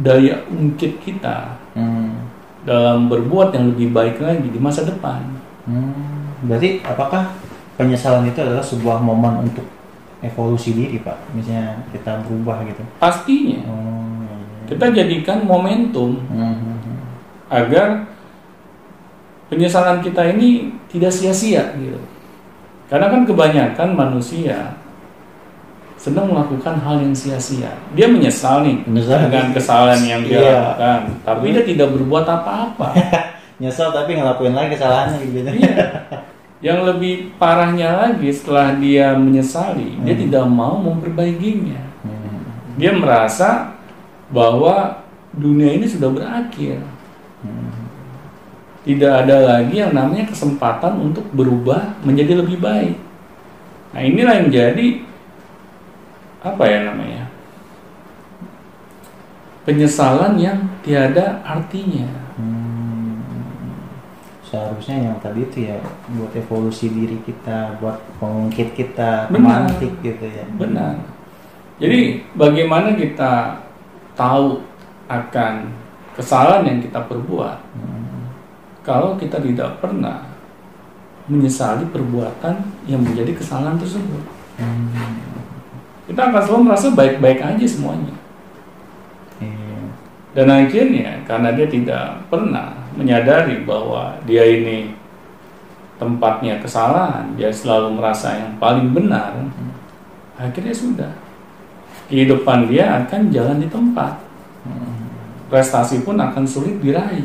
daya 0.00 0.42
ungkit 0.50 0.98
kita 1.02 1.54
Hmm. 1.74 2.30
dalam 2.64 3.10
berbuat 3.10 3.50
yang 3.52 3.74
lebih 3.74 3.90
baik 3.90 4.22
lagi 4.22 4.46
di 4.48 4.58
masa 4.62 4.86
depan. 4.86 5.20
Hmm, 5.66 6.38
berarti 6.46 6.80
apakah 6.86 7.34
penyesalan 7.74 8.30
itu 8.30 8.38
adalah 8.38 8.62
sebuah 8.62 9.02
momen 9.02 9.50
untuk 9.50 9.66
evolusi 10.22 10.72
diri, 10.72 11.02
Pak? 11.02 11.34
Misalnya 11.34 11.82
kita 11.90 12.22
berubah 12.24 12.62
gitu. 12.64 12.80
Pastinya 13.02 13.58
iya. 13.58 14.36
kita 14.70 14.86
jadikan 14.94 15.44
momentum 15.44 16.22
Hmm, 16.30 16.54
hmm, 16.56 16.78
hmm. 16.78 16.98
agar 17.52 18.06
penyesalan 19.52 20.00
kita 20.00 20.22
ini 20.34 20.72
tidak 20.88 21.12
sia-sia 21.12 21.74
gitu. 21.76 22.00
Karena 22.88 23.10
kan 23.10 23.26
kebanyakan 23.26 23.88
manusia 23.92 24.78
sedang 26.04 26.28
melakukan 26.28 26.76
hal 26.76 27.00
yang 27.00 27.16
sia-sia. 27.16 27.72
Dia 27.96 28.04
menyesal 28.04 28.60
nih 28.60 28.84
Menyesal. 28.84 29.24
dengan 29.24 29.56
kesalahan 29.56 30.02
yang 30.04 30.20
dia 30.20 30.36
Iya. 30.36 30.52
lakukan, 30.52 31.00
tapi 31.24 31.44
dia 31.48 31.64
tidak 31.64 31.88
berbuat 31.96 32.24
apa-apa. 32.28 32.88
Nyesel 33.64 33.88
tapi 33.88 34.20
ngelakuin 34.20 34.52
lagi 34.52 34.76
kesalahannya 34.76 35.18
gitu. 35.24 35.48
Iya. 35.48 35.76
Yang 36.60 36.78
lebih 36.86 37.14
parahnya 37.36 37.88
lagi 37.96 38.28
setelah 38.28 38.76
dia 38.76 39.16
menyesali, 39.16 39.96
dia 40.00 40.12
Hmm. 40.12 40.22
tidak 40.22 40.44
mau 40.44 40.76
memperbaikinya. 40.76 41.80
Hmm. 42.04 42.40
Dia 42.76 42.92
merasa 42.92 43.72
bahwa 44.28 45.00
dunia 45.32 45.72
ini 45.72 45.88
sudah 45.88 46.08
berakhir. 46.08 46.84
Hmm. 47.40 47.72
Tidak 48.84 49.08
ada 49.08 49.36
lagi 49.56 49.80
yang 49.80 49.96
namanya 49.96 50.28
kesempatan 50.28 51.00
untuk 51.00 51.24
berubah 51.32 51.96
menjadi 52.04 52.44
lebih 52.44 52.60
baik. 52.60 52.96
Nah, 53.92 54.02
inilah 54.02 54.34
yang 54.36 54.50
jadi 54.50 54.86
apa 56.44 56.62
ya 56.68 56.78
namanya? 56.84 57.24
Penyesalan 59.64 60.36
yang 60.36 60.60
tiada 60.84 61.40
artinya. 61.40 62.04
Hmm. 62.36 63.16
Seharusnya 64.44 65.08
yang 65.08 65.16
tadi 65.24 65.40
itu 65.48 65.72
ya 65.72 65.80
buat 66.12 66.36
evolusi 66.36 66.92
diri 66.92 67.16
kita, 67.24 67.80
buat 67.80 67.96
pengungkit 68.20 68.76
kita, 68.76 69.32
Benar. 69.32 69.34
pemantik 69.72 69.92
gitu 70.04 70.24
ya. 70.28 70.44
Benar. 70.60 71.00
Jadi 71.80 72.22
bagaimana 72.36 72.92
kita 72.92 73.64
tahu 74.12 74.60
akan 75.08 75.72
kesalahan 76.14 76.62
yang 76.68 76.78
kita 76.78 77.00
perbuat 77.08 77.58
Hmm. 77.74 78.30
kalau 78.86 79.18
kita 79.18 79.42
tidak 79.42 79.82
pernah 79.82 80.22
menyesali 81.26 81.88
perbuatan 81.88 82.62
yang 82.86 83.00
menjadi 83.02 83.32
kesalahan 83.34 83.80
tersebut. 83.80 84.22
Hmm. 84.60 84.92
Kita 86.04 86.20
akan 86.28 86.42
selalu 86.44 86.62
merasa 86.68 86.92
baik-baik 86.92 87.40
aja 87.40 87.64
semuanya. 87.64 88.14
Iya. 89.40 89.80
Dan 90.36 90.46
akhirnya 90.52 91.24
karena 91.24 91.56
dia 91.56 91.64
tidak 91.64 92.28
pernah 92.28 92.76
menyadari 92.92 93.64
bahwa 93.64 94.14
dia 94.28 94.44
ini 94.44 94.92
tempatnya 95.96 96.60
kesalahan, 96.60 97.32
dia 97.38 97.48
selalu 97.48 97.96
merasa 97.96 98.34
yang 98.36 98.52
paling 98.60 98.92
benar, 98.92 99.32
akhirnya 100.36 100.74
sudah. 100.74 101.12
Kehidupan 102.10 102.68
dia 102.68 103.00
akan 103.00 103.32
jalan 103.32 103.64
di 103.64 103.68
tempat. 103.72 104.20
Hmm. 104.68 105.08
Prestasi 105.48 106.04
pun 106.04 106.20
akan 106.20 106.44
sulit 106.44 106.76
diraih. 106.84 107.24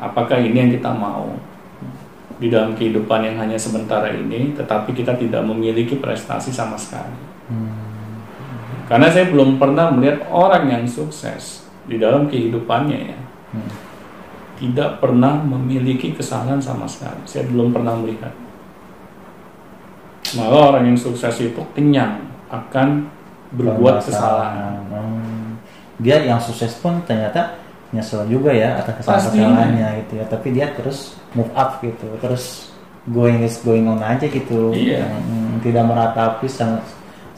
Apakah 0.00 0.40
ini 0.40 0.56
yang 0.56 0.72
kita 0.72 0.88
mau? 0.88 1.28
Di 2.40 2.48
dalam 2.48 2.72
kehidupan 2.72 3.20
yang 3.20 3.36
hanya 3.36 3.60
sementara 3.60 4.08
ini, 4.16 4.56
tetapi 4.56 4.96
kita 4.96 5.12
tidak 5.12 5.44
memiliki 5.44 6.00
prestasi 6.00 6.48
sama 6.48 6.72
sekali. 6.80 7.29
Karena 8.90 9.06
saya 9.06 9.30
belum 9.30 9.62
pernah 9.62 9.94
melihat 9.94 10.26
orang 10.34 10.66
yang 10.66 10.84
sukses 10.90 11.62
di 11.86 11.94
dalam 11.94 12.26
kehidupannya 12.26 12.98
ya, 13.14 13.20
Hmm. 13.54 13.70
tidak 14.58 14.98
pernah 14.98 15.38
memiliki 15.38 16.10
kesalahan 16.10 16.58
sama 16.58 16.90
sekali. 16.90 17.22
Saya 17.26 17.46
belum 17.46 17.70
pernah 17.70 17.94
melihat. 17.94 18.34
Malah 20.34 20.74
orang 20.74 20.94
yang 20.94 20.98
sukses 20.98 21.34
itu 21.38 21.62
kenyang 21.74 22.18
akan 22.50 23.06
berbuat 23.54 24.02
kesalahan. 24.02 24.78
Hmm. 24.90 25.58
Dia 26.02 26.22
yang 26.26 26.38
sukses 26.42 26.74
pun 26.78 26.98
ternyata 27.06 27.58
nyesel 27.90 28.26
juga 28.30 28.54
ya 28.54 28.78
atas 28.78 29.02
kesalahan-kesalahannya 29.02 29.88
gitu 30.06 30.12
ya. 30.22 30.24
Tapi 30.30 30.48
dia 30.54 30.66
terus 30.74 31.18
move 31.34 31.50
up 31.54 31.82
gitu, 31.82 32.06
terus 32.22 32.70
going 33.10 33.42
is 33.42 33.58
going 33.66 33.86
on 33.90 33.98
aja 33.98 34.26
gitu 34.28 34.70
Iya. 34.70 35.08
Hmm, 35.08 35.58
tidak 35.64 35.88
meratapi 35.88 36.46
sama 36.46 36.78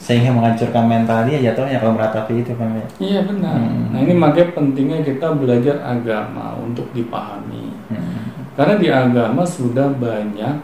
sehingga 0.03 0.35
menghancurkan 0.35 0.91
mental 0.91 1.23
dia 1.31 1.39
jatuhnya 1.39 1.79
kalau 1.79 1.95
meratapi 1.95 2.43
itu 2.43 2.51
kan 2.59 2.75
ya 2.75 2.87
Iya 2.99 3.21
benar. 3.23 3.55
Hmm. 3.55 3.95
Nah 3.95 3.99
ini 4.03 4.15
makanya 4.19 4.51
pentingnya 4.51 4.99
kita 5.07 5.31
belajar 5.39 5.79
agama 5.79 6.59
untuk 6.59 6.91
dipahami. 6.91 7.71
Hmm. 7.87 8.51
Karena 8.59 8.75
di 8.83 8.89
agama 8.91 9.47
sudah 9.47 9.95
banyak 9.95 10.59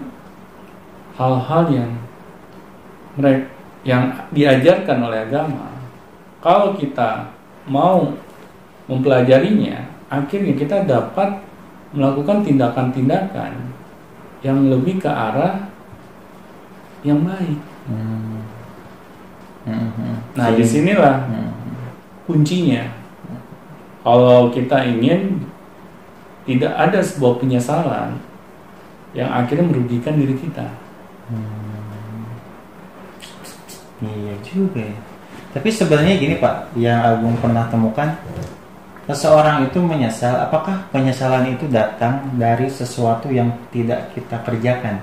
hal-hal 1.14 1.62
yang 1.70 1.90
mereka 3.14 3.46
yang 3.86 4.10
diajarkan 4.34 4.98
oleh 5.06 5.22
agama. 5.24 5.70
Kalau 6.42 6.74
kita 6.74 7.30
mau 7.64 8.10
mempelajarinya, 8.90 9.86
akhirnya 10.12 10.54
kita 10.58 10.84
dapat 10.84 11.40
melakukan 11.94 12.44
tindakan-tindakan 12.44 13.52
yang 14.42 14.58
lebih 14.68 15.00
ke 15.00 15.08
arah 15.08 15.70
yang 17.00 17.24
baik. 17.24 17.60
Hmm. 17.88 18.27
Hmm, 20.38 20.46
hmm. 20.46 20.54
Nah, 20.54 20.54
di 20.54 20.64
sinilah 20.64 21.16
Hmm. 21.26 21.50
kuncinya. 22.30 22.86
Kalau 24.06 24.54
kita 24.54 24.86
ingin 24.86 25.42
tidak 26.46 26.72
ada 26.78 27.02
sebuah 27.02 27.42
penyesalan 27.42 28.16
yang 29.12 29.28
akhirnya 29.28 29.66
merugikan 29.66 30.14
diri 30.14 30.38
kita. 30.38 30.64
Iya 33.98 34.34
juga 34.46 34.80
ya. 34.80 34.98
Tapi 35.52 35.68
sebenarnya 35.74 36.14
gini 36.16 36.38
Pak, 36.38 36.70
yang 36.78 37.02
Agung 37.02 37.34
pernah 37.42 37.66
temukan, 37.66 38.14
seseorang 39.10 39.66
itu 39.66 39.82
menyesal, 39.82 40.38
apakah 40.38 40.86
penyesalan 40.94 41.50
itu 41.50 41.66
datang 41.66 42.22
dari 42.38 42.70
sesuatu 42.70 43.26
yang 43.32 43.50
tidak 43.74 44.12
kita 44.14 44.38
kerjakan? 44.46 45.02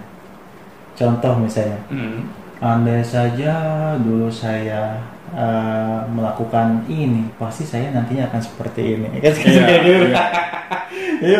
Contoh 0.95 1.35
misalnya, 1.43 1.75
Hmm. 1.91 2.31
andai 2.63 3.03
saja 3.03 3.53
dulu 3.99 4.31
saya 4.31 4.95
eh, 5.33 5.99
melakukan 6.07 6.85
ini, 6.85 7.25
pasti 7.35 7.63
saya 7.63 7.89
nantinya 7.89 8.29
akan 8.29 8.41
seperti 8.41 8.81
ini. 8.95 9.07
Kan 9.23 9.33
Iya, 9.33 9.61
kayak 9.63 9.81
gitu. 9.81 10.05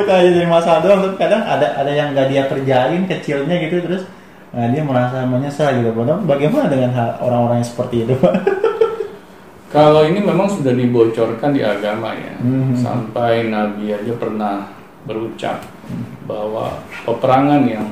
kayak 0.07 0.23
jadi 0.31 0.47
masalah 0.47 0.79
doang, 0.81 0.99
tapi 1.03 1.15
kadang 1.19 1.43
ada 1.43 1.67
ada 1.75 1.91
yang 1.91 2.13
nggak 2.13 2.27
dia 2.27 2.43
kerjain 2.47 3.03
kecilnya 3.05 3.55
gitu 3.59 3.83
terus 3.83 4.03
nah, 4.49 4.65
dia 4.71 4.81
merasa 4.81 5.21
menyesal 5.23 5.75
gitu. 5.77 5.91
Padahal 5.91 6.23
bagaimana 6.23 6.65
dengan 6.71 6.91
orang-orang 7.19 7.61
yang 7.61 7.69
seperti 7.69 7.95
itu, 8.03 8.13
Pak? 8.17 8.33
Kalau 9.75 10.07
ini 10.07 10.23
memang 10.23 10.47
sudah 10.47 10.71
dibocorkan 10.71 11.51
di 11.51 11.59
agama 11.59 12.15
ya, 12.15 12.33
Hmm. 12.39 12.71
sampai 12.79 13.51
Nabi 13.51 13.91
aja 13.91 14.13
pernah 14.15 14.71
berucap 15.03 15.59
bahwa 16.23 16.79
peperangan 17.03 17.61
yang 17.67 17.85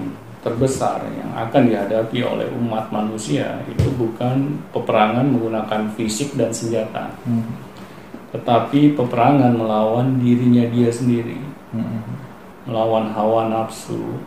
terbesar 0.44 1.08
yang 1.16 1.32
akan 1.34 1.72
dihadapi 1.72 2.20
oleh 2.20 2.48
umat 2.60 2.92
manusia 2.92 3.64
itu 3.66 3.88
bukan 3.96 4.60
peperangan 4.76 5.24
menggunakan 5.24 5.88
fisik 5.96 6.36
dan 6.36 6.52
senjata, 6.52 7.16
Hmm. 7.24 7.48
tetapi 8.36 8.94
peperangan 8.94 9.56
melawan 9.56 10.20
dirinya 10.20 10.68
dia 10.68 10.92
sendiri. 10.92 11.40
Hmm. 11.74 12.04
melawan 12.64 13.12
hawa 13.12 13.52
nafsu, 13.52 14.24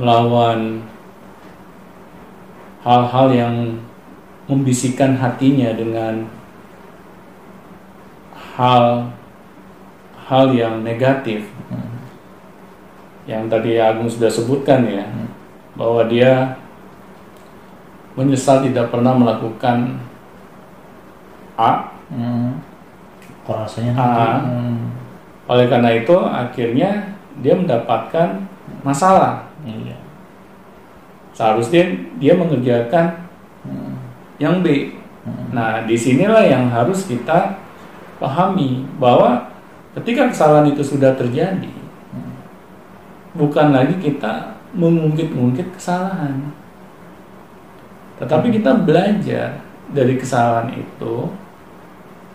melawan 0.00 0.80
hal-hal 2.80 3.28
yang 3.28 3.56
membisikkan 4.48 5.20
hatinya 5.20 5.76
dengan 5.76 6.24
hal 8.56 9.12
hal 10.24 10.46
yang 10.56 10.80
negatif. 10.80 11.44
Yang 13.26 13.42
tadi 13.50 13.70
Agung 13.78 14.10
sudah 14.10 14.30
sebutkan 14.30 14.82
ya, 14.86 15.06
bahwa 15.78 16.02
dia 16.10 16.58
menyesal 18.18 18.60
tidak 18.66 18.92
pernah 18.92 19.16
melakukan 19.16 20.02
A 21.56 21.92
Hmm. 22.12 22.60
Kok 23.48 23.56
rasanya 23.64 23.92
nanti? 23.96 24.20
Hmm. 24.44 24.80
Oleh 25.48 25.66
karena 25.66 25.90
itu, 25.96 26.12
akhirnya 26.12 27.16
dia 27.40 27.54
mendapatkan 27.56 28.44
masalah. 28.84 29.48
Iya. 29.64 29.96
Seharusnya 31.32 31.88
dia 32.20 32.36
mengerjakan 32.36 33.24
Hmm. 33.64 33.96
yang 34.36 34.60
B. 34.60 34.92
Hmm. 35.24 35.56
Nah, 35.56 35.88
di 35.88 35.96
sinilah 35.96 36.44
yang 36.44 36.68
harus 36.68 37.08
kita 37.08 37.56
pahami 38.20 38.84
bahwa 39.00 39.48
ketika 39.96 40.28
kesalahan 40.28 40.68
itu 40.70 40.84
sudah 40.84 41.16
terjadi, 41.16 41.72
bukan 43.32 43.72
lagi 43.72 43.96
kita 43.98 44.56
mengungkit-ungkit 44.72 45.76
kesalahan, 45.76 46.52
tetapi 48.16 48.52
kita 48.52 48.72
belajar 48.84 49.60
dari 49.92 50.16
kesalahan 50.16 50.72
itu 50.72 51.28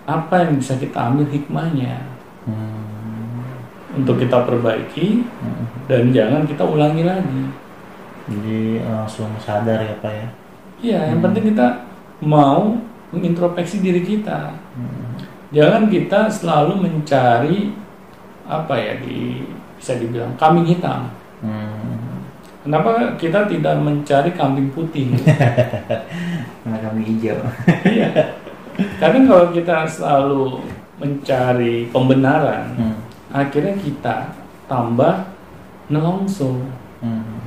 apa 0.08 0.46
yang 0.46 0.56
bisa 0.62 0.78
kita 0.78 1.12
ambil 1.12 1.28
hikmahnya 1.28 2.00
Hmm. 2.48 3.44
untuk 3.92 4.24
kita 4.24 4.48
perbaiki 4.48 5.20
Hmm. 5.44 5.68
dan 5.92 6.16
jangan 6.16 6.48
kita 6.48 6.64
ulangi 6.64 7.04
lagi. 7.04 7.44
Jadi 8.28 8.84
langsung 8.88 9.32
sadar 9.40 9.84
ya 9.84 9.96
Pak 10.00 10.12
ya. 10.12 10.28
Iya, 10.78 11.00
yang 11.12 11.20
penting 11.20 11.52
kita 11.52 11.84
mau 12.24 12.80
mengintrospeksi 13.12 13.84
diri 13.84 14.04
kita. 14.04 14.56
Hmm. 14.76 15.16
Jangan 15.52 15.92
kita 15.92 16.28
selalu 16.32 16.88
mencari 16.88 17.72
apa 18.48 18.76
ya 18.80 18.96
di 19.04 19.44
bisa 19.88 20.04
dibilang 20.04 20.36
kambing 20.36 20.68
hitam. 20.68 21.08
Hmm. 21.40 22.20
Kenapa 22.68 23.16
kita 23.16 23.48
tidak 23.48 23.80
mencari 23.80 24.36
kambing 24.36 24.68
putih? 24.76 25.16
Karena 26.68 26.78
kami 26.84 27.08
hijau. 27.08 27.40
Iya. 27.88 28.36
Karena 29.00 29.24
kalau 29.24 29.48
kita 29.56 29.88
selalu 29.88 30.60
mencari 31.00 31.88
pembenaran, 31.88 32.68
Hmm. 32.76 33.00
akhirnya 33.32 33.80
kita 33.80 34.36
tambah 34.68 35.24
nelongso, 35.88 36.68
Hmm. 37.00 37.40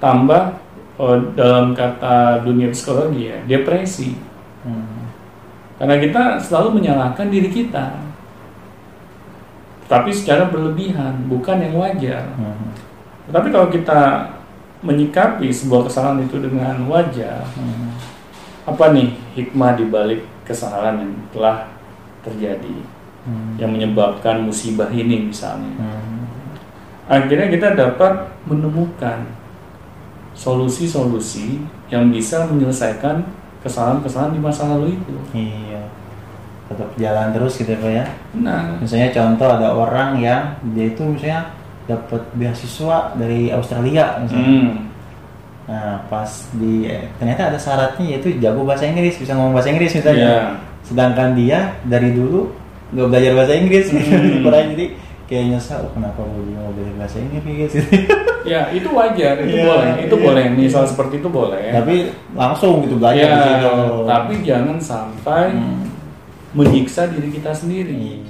tambah 0.00 0.56
oh, 0.96 1.20
dalam 1.36 1.76
kata 1.76 2.40
dunia 2.48 2.72
psikologi 2.72 3.28
ya 3.28 3.36
depresi. 3.44 4.16
Hmm. 4.64 5.12
Karena 5.76 6.00
kita 6.00 6.40
selalu 6.40 6.80
menyalahkan 6.80 7.28
diri 7.28 7.52
kita. 7.52 8.08
Tapi 9.90 10.14
secara 10.14 10.46
berlebihan, 10.46 11.26
bukan 11.26 11.58
yang 11.58 11.74
wajar. 11.74 12.22
Hmm. 12.38 12.70
Tapi 13.26 13.50
kalau 13.50 13.66
kita 13.66 14.30
menyikapi 14.86 15.50
sebuah 15.50 15.90
kesalahan 15.90 16.22
itu 16.22 16.38
dengan 16.38 16.78
wajar, 16.86 17.42
Hmm. 17.58 17.98
apa 18.70 18.94
nih 18.94 19.18
hikmah 19.34 19.74
di 19.74 19.90
balik 19.90 20.22
kesalahan 20.46 21.02
yang 21.02 21.12
telah 21.34 21.66
terjadi 22.22 22.86
Hmm. 23.26 23.58
yang 23.58 23.74
menyebabkan 23.74 24.46
musibah 24.46 24.88
ini 24.94 25.28
misalnya. 25.28 25.74
Hmm. 25.74 26.24
Akhirnya 27.10 27.50
kita 27.50 27.74
dapat 27.74 28.30
menemukan 28.46 29.26
solusi-solusi 30.32 31.60
yang 31.90 32.08
bisa 32.14 32.46
menyelesaikan 32.46 33.26
kesalahan-kesalahan 33.60 34.32
di 34.32 34.40
masa 34.40 34.70
lalu 34.70 34.96
itu. 34.96 35.16
Iya. 35.34 35.82
Tetap 36.70 36.88
jalan 36.96 37.26
terus 37.30 37.52
gitu 37.56 37.66
ya 37.68 37.78
Pak 37.78 37.90
ya. 37.90 38.04
Nah, 38.38 38.78
Misalnya 38.78 39.10
contoh 39.10 39.48
ada 39.50 39.68
orang 39.68 40.10
yang 40.16 40.42
dia 40.70 40.86
itu 40.86 41.02
misalnya 41.02 41.50
dapat 41.84 42.22
beasiswa 42.32 42.98
dari 43.14 43.50
Australia 43.50 44.22
misalnya. 44.22 44.46
hmm, 44.46 44.70
Nah, 45.62 46.02
pas 46.06 46.26
di 46.52 46.82
eh, 46.84 47.06
ternyata 47.14 47.46
ada 47.46 47.58
syaratnya 47.58 48.06
yaitu 48.08 48.34
jago 48.36 48.62
bahasa 48.62 48.84
Inggris, 48.84 49.14
bisa 49.14 49.34
ngomong 49.34 49.50
bahasa 49.52 49.70
Inggris 49.70 49.92
misalnya. 49.92 50.22
ya, 50.24 50.38
Sedangkan 50.80 51.34
dia 51.34 51.74
dari 51.84 52.10
dulu 52.10 52.50
nggak 52.90 53.06
belajar 53.08 53.32
bahasa 53.34 53.54
Inggris, 53.54 53.86
Hmm. 53.88 54.42
kurang 54.42 54.70
jadi 54.70 54.86
kayak 55.26 55.44
nyesal 55.48 55.78
"Oh, 55.80 55.90
kenapa 55.92 56.22
gue 56.24 56.42
mau 56.52 56.70
belajar 56.70 56.94
bahasa 56.96 57.16
Inggris 57.18 57.42
gitu. 57.70 57.76
ya 58.50 58.66
itu 58.70 58.88
wajar, 58.88 59.34
itu 59.38 59.52
Iya, 59.52 59.62
boleh, 59.64 59.90
itu 60.00 60.14
iya. 60.16 60.24
boleh. 60.24 60.44
Misal 60.50 60.82
seperti 60.84 61.14
itu 61.18 61.28
boleh. 61.28 61.62
Tapi 61.70 61.94
langsung 62.32 62.82
gitu 62.82 62.94
belajar 62.96 63.26
di 63.28 63.38
situ. 63.44 63.70
tapi 64.06 64.32
jangan 64.42 64.78
sampai 64.78 65.44
Hmm. 65.50 65.86
Menyiksa 66.50 67.06
diri 67.06 67.30
kita 67.30 67.54
sendiri. 67.54 68.26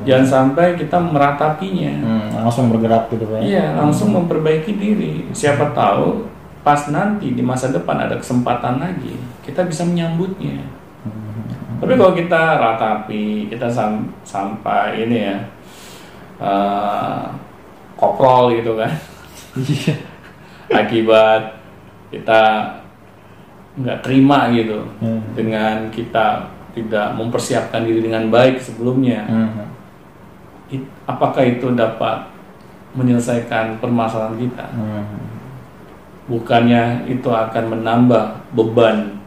Jangan 0.00 0.26
sampai 0.26 0.74
kita 0.74 0.98
meratapinya. 0.98 1.92
Hmm, 2.02 2.28
langsung 2.42 2.66
bergerak 2.66 3.14
gitu 3.14 3.30
ya. 3.30 3.38
Iya, 3.38 3.66
langsung 3.78 4.10
memperbaiki 4.10 4.74
diri. 4.74 5.30
Siapa 5.30 5.70
tahu 5.70 6.29
pas 6.60 6.80
nanti 6.88 7.32
di 7.32 7.40
masa 7.40 7.72
depan 7.72 7.96
ada 7.96 8.16
kesempatan 8.16 8.78
lagi, 8.78 9.16
kita 9.40 9.64
bisa 9.64 9.84
menyambutnya. 9.84 10.60
Hmm. 11.02 11.80
Tapi 11.80 11.96
kalau 11.96 12.12
kita 12.12 12.60
ratapi, 12.60 13.48
kita 13.48 13.64
sam- 13.66 14.12
sampai 14.20 15.08
ini 15.08 15.18
ya, 15.24 15.36
eh, 16.38 17.22
koprol 17.96 18.56
gitu 18.56 18.80
kan 18.80 18.88
Iya. 19.56 19.92
akibat 20.72 21.42
kita 22.08 22.40
nggak 23.76 24.00
terima 24.00 24.48
gitu 24.50 24.80
Hmm. 24.98 25.20
dengan 25.36 25.92
kita 25.92 26.48
tidak 26.72 27.12
mempersiapkan 27.14 27.84
diri 27.84 28.00
dengan 28.00 28.30
baik 28.30 28.56
sebelumnya 28.56 29.26
Mhm. 29.26 29.64
It- 30.70 30.92
apakah 31.04 31.42
itu 31.42 31.74
dapat 31.74 32.30
menyelesaikan 32.94 33.78
permasalahan 33.78 34.38
kita 34.38 34.66
Mhm. 34.70 35.04
Bukannya 36.30 37.10
itu 37.10 37.26
akan 37.26 37.64
menambah 37.74 38.24
beban 38.54 39.18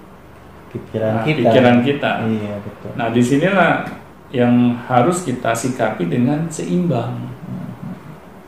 Pikiran 0.72 1.20
nah, 1.20 1.22
kita. 1.22 1.38
pikiran 1.46 1.78
kita 1.84 2.12
Iya 2.26 2.56
betul. 2.58 2.90
nah 2.96 3.08
di 3.12 3.22
sinilah 3.22 3.86
yang 4.34 4.74
harus 4.90 5.22
kita 5.22 5.54
sikapi 5.54 6.10
dengan 6.10 6.50
seimbang 6.50 7.30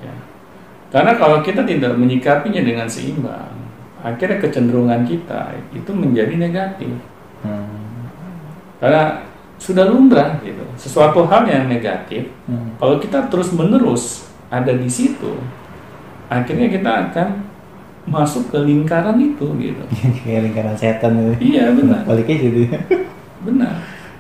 ya. 0.02 0.10
karena 0.90 1.14
kalau 1.14 1.46
kita 1.46 1.62
tidak 1.62 1.94
menyikapinya 1.94 2.66
dengan 2.66 2.90
seimbang 2.90 3.54
akhirnya 4.02 4.42
kecenderungan 4.42 5.06
kita 5.06 5.54
itu 5.70 5.92
menjadi 5.92 6.34
negatif 6.34 6.90
Hmm. 7.46 8.10
karena 8.82 9.22
sudah 9.62 9.86
lumrah 9.86 10.42
gitu 10.42 10.66
sesuatu 10.74 11.30
hal 11.30 11.46
yang 11.46 11.70
negatif 11.70 12.26
Hmm. 12.50 12.74
kalau 12.82 12.98
kita 12.98 13.30
terus 13.30 13.54
menerus 13.54 14.26
ada 14.50 14.74
di 14.74 14.90
situ 14.90 15.38
akhirnya 16.26 16.74
kita 16.74 16.90
akan 17.06 17.45
masuk 18.06 18.50
ke 18.50 18.58
lingkaran 18.60 19.18
itu 19.18 19.46
gitu 19.56 19.84
Kayak 20.22 20.42
lingkaran 20.46 20.76
setan 20.76 21.14
itu. 21.16 21.34
iya 21.52 21.70
benar 21.70 22.02
Baliknya 22.04 22.38
jadi. 22.40 22.62
benar 23.42 23.74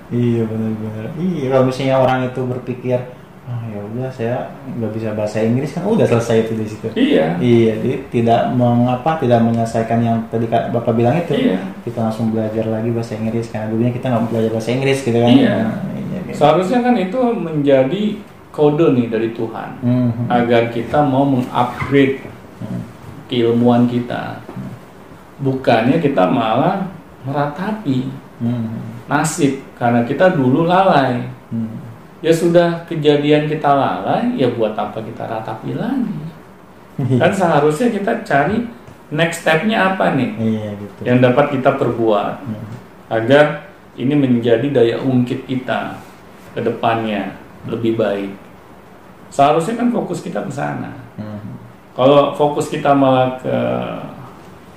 iya 0.08 0.42
benar-benar. 0.44 1.06
Iya 1.16 1.46
kalau 1.50 1.64
misalnya 1.66 1.96
orang 1.98 2.20
itu 2.24 2.42
berpikir, 2.44 2.98
ah 3.44 3.62
ya 3.66 3.82
udah 3.84 4.08
saya 4.08 4.38
nggak 4.72 4.92
bisa 4.92 5.10
bahasa 5.12 5.38
Inggris 5.40 5.70
kan 5.72 5.82
udah 5.84 6.06
selesai 6.06 6.46
itu 6.46 6.54
di 6.54 6.66
situ. 6.68 6.88
iya 6.96 7.34
Iya, 7.36 7.74
jadi 7.76 7.96
tidak 8.12 8.42
mengapa 8.52 9.18
tidak 9.18 9.42
menyelesaikan 9.42 10.00
yang 10.00 10.18
tadi 10.28 10.46
Kak 10.46 10.70
bapak 10.70 10.94
bilang 10.94 11.18
itu. 11.18 11.34
Iya. 11.36 11.58
Kita 11.82 12.06
langsung 12.06 12.30
belajar 12.30 12.66
lagi 12.66 12.90
bahasa 12.90 13.14
Inggris 13.14 13.50
karena 13.50 13.66
dulunya 13.68 13.90
kita 13.92 14.06
nggak 14.08 14.24
belajar 14.30 14.52
bahasa 14.52 14.70
Inggris 14.72 14.98
gitu 15.00 15.18
kan. 15.18 15.30
Iya. 15.32 15.56
Nah, 15.58 15.74
iya, 15.96 16.20
gitu. 16.24 16.38
seharusnya 16.38 16.80
kan 16.80 16.96
itu 16.96 17.20
menjadi 17.36 18.04
kode 18.50 18.86
nih 18.94 19.08
dari 19.10 19.30
Tuhan 19.32 19.70
Mhm. 19.82 20.24
agar 20.28 20.62
kita 20.70 21.00
mau 21.02 21.26
mengupgrade 21.26 22.22
Hmm. 22.22 22.34
Keilmuan 23.26 23.86
kita 23.86 24.40
bukannya 25.38 26.00
kita 26.00 26.24
malah 26.26 26.88
meratapi 27.26 28.08
Mhm. 28.36 29.08
nasib 29.08 29.64
karena 29.76 30.04
kita 30.04 30.36
dulu 30.36 30.68
lalai 30.68 31.24
Mhm. 31.52 31.76
ya 32.20 32.32
sudah 32.32 32.84
kejadian 32.86 33.48
kita 33.48 33.68
lalai 33.68 34.36
ya 34.36 34.52
buat 34.52 34.76
apa 34.76 35.00
kita 35.00 35.24
ratapi 35.24 35.76
lagi 35.76 36.18
kan 37.20 37.32
seharusnya 37.32 37.92
kita 37.92 38.12
cari 38.24 38.64
next 39.12 39.44
stepnya 39.44 39.94
apa 39.94 40.16
nih 40.16 40.32
Iya 40.36 40.70
gitu. 40.80 41.00
yang 41.04 41.20
dapat 41.20 41.56
kita 41.56 41.76
perbuat 41.76 42.36
Mhm. 42.44 42.66
agar 43.12 43.46
ini 43.96 44.12
menjadi 44.12 44.68
daya 44.72 44.98
ungkit 45.00 45.48
kita 45.48 45.96
ke 46.52 46.60
depannya 46.60 47.36
lebih 47.68 47.96
baik 47.96 48.32
seharusnya 49.32 49.76
kan 49.76 49.92
fokus 49.92 50.20
kita 50.20 50.44
ke 50.44 50.52
sana. 50.52 50.92
Kalau 51.96 52.36
fokus 52.36 52.68
kita 52.68 52.92
malah 52.92 53.40
ke 53.40 53.56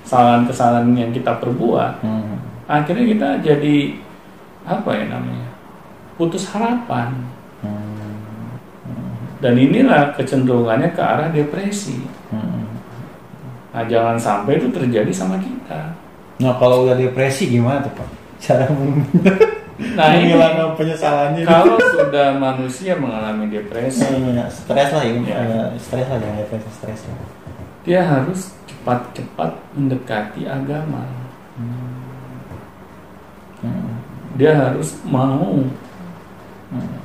kesalahan-kesalahan 0.03 0.89
yang 0.95 1.11
kita 1.11 1.37
perbuat 1.37 2.01
Mhm. 2.01 2.35
akhirnya 2.65 3.05
kita 3.05 3.27
jadi 3.43 3.77
apa 4.65 4.89
ya 4.93 5.05
namanya 5.07 5.49
putus 6.17 6.49
harapan 6.49 7.13
Mhm. 7.61 8.09
dan 9.39 9.53
inilah 9.53 10.15
kecenderungannya 10.15 10.95
ke 10.95 11.01
arah 11.03 11.29
depresi 11.29 12.01
Mhm. 12.31 12.63
nah 13.69 13.83
jangan 13.85 14.17
sampai 14.17 14.57
itu 14.57 14.71
terjadi 14.71 15.11
sama 15.13 15.37
kita 15.37 15.93
Nah 16.39 16.55
kalau 16.55 16.87
udah 16.87 16.95
depresi 16.95 17.51
gimana 17.51 17.83
tuh 17.83 17.91
Pak? 17.99 18.07
Cara 18.39 18.63
nah 19.79 20.11
ini 20.11 20.35
menghilangkan 20.35 20.75
penyesalannya. 20.75 21.43
kalau 21.43 21.79
sudah 21.79 22.35
manusia 22.35 22.93
mengalami 22.93 23.47
depresi 23.47 24.03
Eh, 24.03 24.43
stres 24.51 24.91
lah 24.91 25.03
ya, 25.03 25.15
Ya. 25.23 25.71
Stres 25.79 26.03
lah 26.05 26.19
jangan 26.19 26.37
depresi 26.37 26.69
stres 26.73 27.01
lah. 27.05 27.15
dia 27.81 28.03
harus 28.03 28.51
cepat-cepat 28.65 29.55
mendekati 29.73 30.43
agama 30.45 31.07
Mhm. 33.63 33.87
dia 34.35 34.51
harus 34.53 34.99
mau 35.03 35.63
Mhm. 36.69 36.97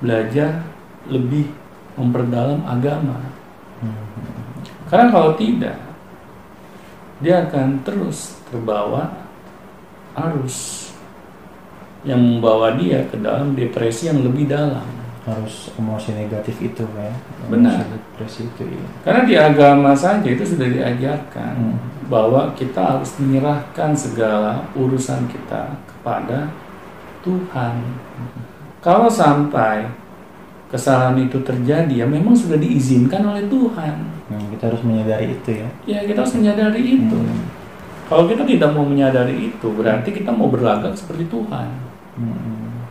belajar 0.00 0.64
lebih 1.06 1.48
memperdalam 1.94 2.60
agama 2.64 3.16
Mhm. 3.80 4.04
karena 4.86 5.06
kalau 5.08 5.32
tidak 5.34 5.76
dia 7.18 7.44
akan 7.44 7.80
terus 7.80 8.40
terbawa 8.46 9.12
arus 10.16 10.89
yang 12.02 12.20
membawa 12.20 12.74
dia 12.74 13.04
ke 13.06 13.20
dalam 13.20 13.52
depresi 13.52 14.08
yang 14.08 14.24
lebih 14.24 14.48
dalam 14.48 14.84
harus 15.20 15.68
emosi 15.76 16.16
negatif 16.16 16.56
itu 16.58 16.80
ya 16.96 17.12
Benar. 17.52 17.76
Emosi 17.84 17.92
depresi 17.92 18.40
itu 18.48 18.62
ya 18.72 18.86
karena 19.04 19.20
di 19.28 19.34
agama 19.36 19.92
saja 19.92 20.24
itu 20.24 20.44
sudah 20.44 20.64
diajarkan 20.66 21.52
Hmm. 21.60 21.76
bahwa 22.08 22.50
kita 22.56 22.80
harus 22.96 23.14
menyerahkan 23.20 23.92
segala 23.94 24.64
urusan 24.74 25.28
kita 25.28 25.76
kepada 25.86 26.48
Tuhan. 27.20 27.74
Kalau 28.80 29.06
sampai 29.06 29.84
kesalahan 30.66 31.20
itu 31.20 31.36
terjadi, 31.44 32.02
ya 32.02 32.06
memang 32.08 32.32
sudah 32.32 32.56
diizinkan 32.56 33.20
oleh 33.22 33.44
Tuhan. 33.44 33.94
Hmm, 34.26 34.44
kita 34.56 34.72
harus 34.72 34.80
menyadari 34.80 35.26
itu 35.28 35.50
ya 35.52 35.68
Ya 35.84 35.98
kita 36.02 36.24
harus 36.24 36.34
menyadari 36.34 36.80
itu. 36.96 37.18
Hmm. 37.18 37.44
Kalau 38.08 38.24
kita 38.26 38.42
tidak 38.42 38.72
mau 38.72 38.82
menyadari 38.82 39.52
itu, 39.52 39.66
berarti 39.70 40.10
kita 40.10 40.32
mau 40.32 40.48
berlagak 40.48 40.96
seperti 40.96 41.28
Tuhan. 41.28 41.68
Hmm. 42.20 42.84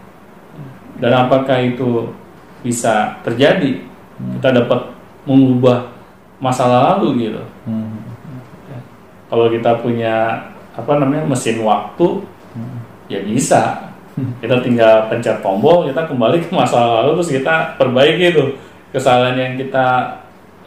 Dan 0.98 1.12
apakah 1.14 1.62
itu 1.62 2.10
bisa 2.66 3.22
terjadi? 3.22 3.86
Hmm. 4.18 4.42
Kita 4.42 4.50
dapat 4.52 4.90
mengubah 5.24 5.94
masa 6.42 6.66
lalu 6.66 7.30
gitu. 7.30 7.44
Hmm. 7.70 8.02
Kalau 9.30 9.46
kita 9.48 9.78
punya 9.80 10.42
apa 10.74 10.92
namanya 10.98 11.30
mesin 11.30 11.62
waktu, 11.62 12.26
Hmm. 12.50 12.82
ya 13.06 13.22
bisa. 13.22 13.94
Kita 14.42 14.60
tinggal 14.60 15.06
pencet 15.08 15.40
tombol, 15.40 15.86
kita 15.88 16.04
kembali 16.04 16.44
ke 16.44 16.50
masa 16.52 16.82
lalu 17.06 17.22
terus 17.22 17.32
kita 17.32 17.78
perbaiki 17.78 18.36
itu 18.36 18.58
kesalahan 18.92 19.38
yang 19.38 19.54
kita 19.56 20.18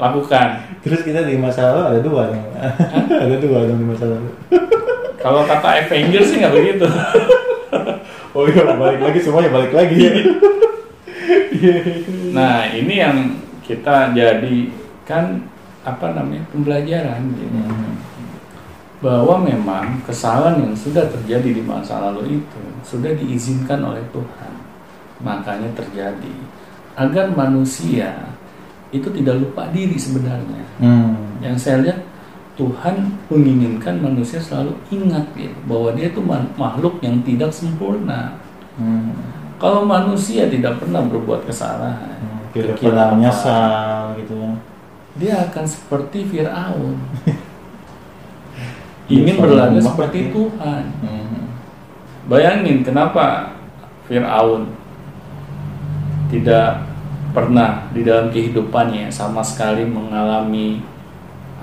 lakukan. 0.01 0.62
terus 0.81 1.05
kita 1.05 1.20
di 1.22 1.37
masa 1.37 1.68
lalu 1.68 1.83
ada 1.85 2.01
dua 2.01 2.22
dong 2.33 2.42
ada 3.22 3.37
dua 3.38 3.59
dong 3.68 3.79
di 3.79 3.87
masa 3.87 4.05
lalu 4.09 4.31
Kalau 5.20 5.46
kata 5.46 5.85
Avengers 5.85 6.33
sih 6.33 6.42
nggak 6.42 6.55
begitu. 6.55 6.87
oh 8.33 8.45
iya 8.49 8.75
balik 8.75 9.01
lagi 9.01 9.18
semuanya 9.21 9.51
balik 9.53 9.73
lagi 9.73 9.97
ya 9.99 10.12
Nah 12.33 12.66
ini 12.73 12.95
yang 12.99 13.16
kita 13.62 14.11
jadikan 14.11 15.47
apa 15.83 16.14
namanya 16.14 16.42
pembelajaran 16.51 17.23
gitu. 17.38 17.59
Hmm. 17.59 17.95
bahwa 19.03 19.42
memang 19.42 19.99
kesalahan 20.07 20.62
yang 20.62 20.75
sudah 20.79 21.03
terjadi 21.11 21.59
di 21.59 21.62
masa 21.62 21.99
lalu 21.99 22.38
itu 22.38 22.62
sudah 22.87 23.11
diizinkan 23.18 23.83
oleh 23.83 24.03
Tuhan 24.14 24.53
makanya 25.18 25.66
terjadi 25.75 26.35
agar 26.95 27.35
manusia 27.35 28.14
itu 28.95 29.11
tidak 29.11 29.42
lupa 29.42 29.66
diri 29.75 29.99
sebenarnya 29.99 30.62
Hmm. 30.79 31.38
yang 31.42 31.59
saya 31.59 31.83
lihat 31.83 31.99
Tuhan 32.62 32.94
menginginkan 33.27 33.98
manusia 33.98 34.38
selalu 34.38 34.79
ingat 34.88 35.27
gitu 35.35 35.51
bahwa 35.66 35.90
dia 35.92 36.07
itu 36.09 36.22
ma- 36.22 36.46
makhluk 36.55 37.03
yang 37.03 37.18
tidak 37.22 37.51
sempurna 37.51 38.38
Hmm. 38.72 39.11
kalau 39.59 39.83
manusia 39.83 40.46
tidak 40.46 40.79
pernah 40.79 41.03
berbuat 41.03 41.42
kesalahan 41.44 42.22
Hmm. 42.22 42.46
tidak 42.55 42.79
pernah 42.79 43.12
menyesal 43.12 44.14
gitu 44.16 44.33
ya 44.33 44.53
dia 45.12 45.35
akan 45.44 45.64
seperti 45.66 46.25
Firaun 46.25 46.96
ingin 49.12 49.37
berlaga 49.37 49.77
banget 49.77 49.85
seperti 49.85 50.18
ya. 50.22 50.29
Tuhan 50.33 50.85
Hmm. 51.03 51.40
Bayangin 52.22 52.87
kenapa 52.87 53.51
Fir'aun 54.07 54.70
tidak 56.31 56.87
pernah 57.35 57.90
di 57.90 58.07
dalam 58.07 58.31
kehidupannya 58.31 59.11
sama 59.11 59.42
sekali 59.42 59.83
mengalami 59.83 60.81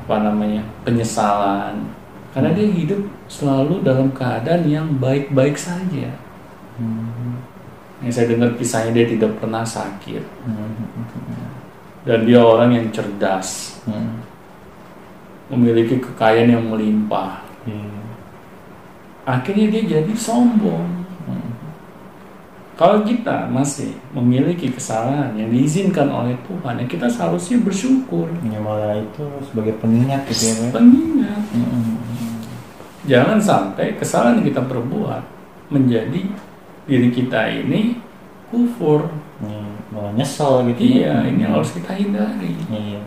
apa 0.10 0.26
namanya 0.26 0.66
penyesalan 0.82 1.86
karena 2.34 2.50
dia 2.58 2.66
hidup 2.66 2.98
selalu 3.30 3.86
dalam 3.86 4.10
keadaan 4.10 4.66
yang 4.66 4.90
baik-baik 4.98 5.54
saja. 5.54 6.10
Hmm. 6.82 7.38
Yang 8.02 8.18
saya 8.18 8.26
dengar 8.34 8.50
kisahnya 8.58 8.92
dia 8.98 9.06
tidak 9.06 9.38
pernah 9.38 9.62
sakit 9.62 10.26
Hmm. 10.50 11.06
dan 12.10 12.26
dia 12.26 12.42
orang 12.42 12.74
yang 12.74 12.88
cerdas, 12.90 13.78
Hmm. 13.86 14.18
memiliki 15.54 16.02
kekayaan 16.02 16.58
yang 16.58 16.66
melimpah. 16.66 17.46
Iya. 17.70 18.02
Akhirnya 19.30 19.70
dia 19.70 20.02
jadi 20.02 20.14
sombong. 20.18 20.99
Hmm. 22.80 22.88
Kalau 22.88 23.04
kita 23.04 23.52
masih 23.52 23.92
memiliki 24.16 24.72
kesalahan 24.72 25.36
yang 25.36 25.52
diizinkan 25.52 26.08
oleh 26.08 26.32
Tuhan, 26.48 26.80
ya 26.80 26.86
kita 26.88 27.12
seharusnya 27.12 27.60
bersyukur. 27.60 28.32
Ya 28.48 28.56
malah 28.64 28.96
itu 28.96 29.28
sebagai 29.52 29.76
pengingat 29.84 30.24
gitu 30.32 30.48
ya. 30.48 30.72
Pengingat. 30.72 31.44
Mm-mm. 31.52 32.00
Jangan 33.04 33.36
sampai 33.36 34.00
kesalahan 34.00 34.40
yang 34.40 34.48
kita 34.56 34.64
perbuat 34.64 35.28
menjadi 35.68 36.24
diri 36.88 37.10
kita 37.12 37.52
ini 37.52 38.00
kufur. 38.48 39.12
Nih, 39.44 39.76
malah 39.92 40.16
nyesel 40.16 40.72
gitu. 40.72 41.04
Iya, 41.04 41.28
ini 41.28 41.44
yang 41.44 41.60
harus 41.60 41.76
kita 41.76 41.92
hindari. 42.00 42.56
Iya. 42.72 43.04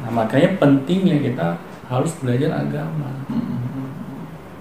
Nah, 0.00 0.10
makanya 0.16 0.56
pentingnya 0.56 1.20
kita 1.20 1.60
harus 1.92 2.16
belajar 2.24 2.56
agama. 2.56 3.20
Mm-mm. 3.28 3.61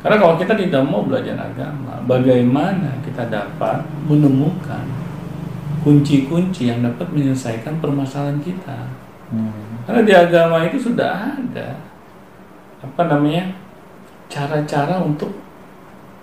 Karena 0.01 0.17
kalau 0.17 0.35
kita 0.41 0.53
tidak 0.57 0.81
mau 0.81 1.05
belajar 1.05 1.37
agama, 1.37 2.01
bagaimana 2.09 2.89
kita 3.05 3.29
dapat 3.29 3.85
menemukan 4.09 4.81
kunci-kunci 5.85 6.73
yang 6.73 6.81
dapat 6.81 7.05
menyelesaikan 7.13 7.77
permasalahan 7.77 8.41
kita? 8.41 8.89
Hmm. 9.29 9.85
Karena 9.85 10.01
di 10.01 10.13
agama 10.13 10.65
itu 10.65 10.89
sudah 10.89 11.37
ada 11.37 11.77
apa 12.81 13.01
namanya 13.05 13.53
cara-cara 14.25 14.97
untuk 15.05 15.37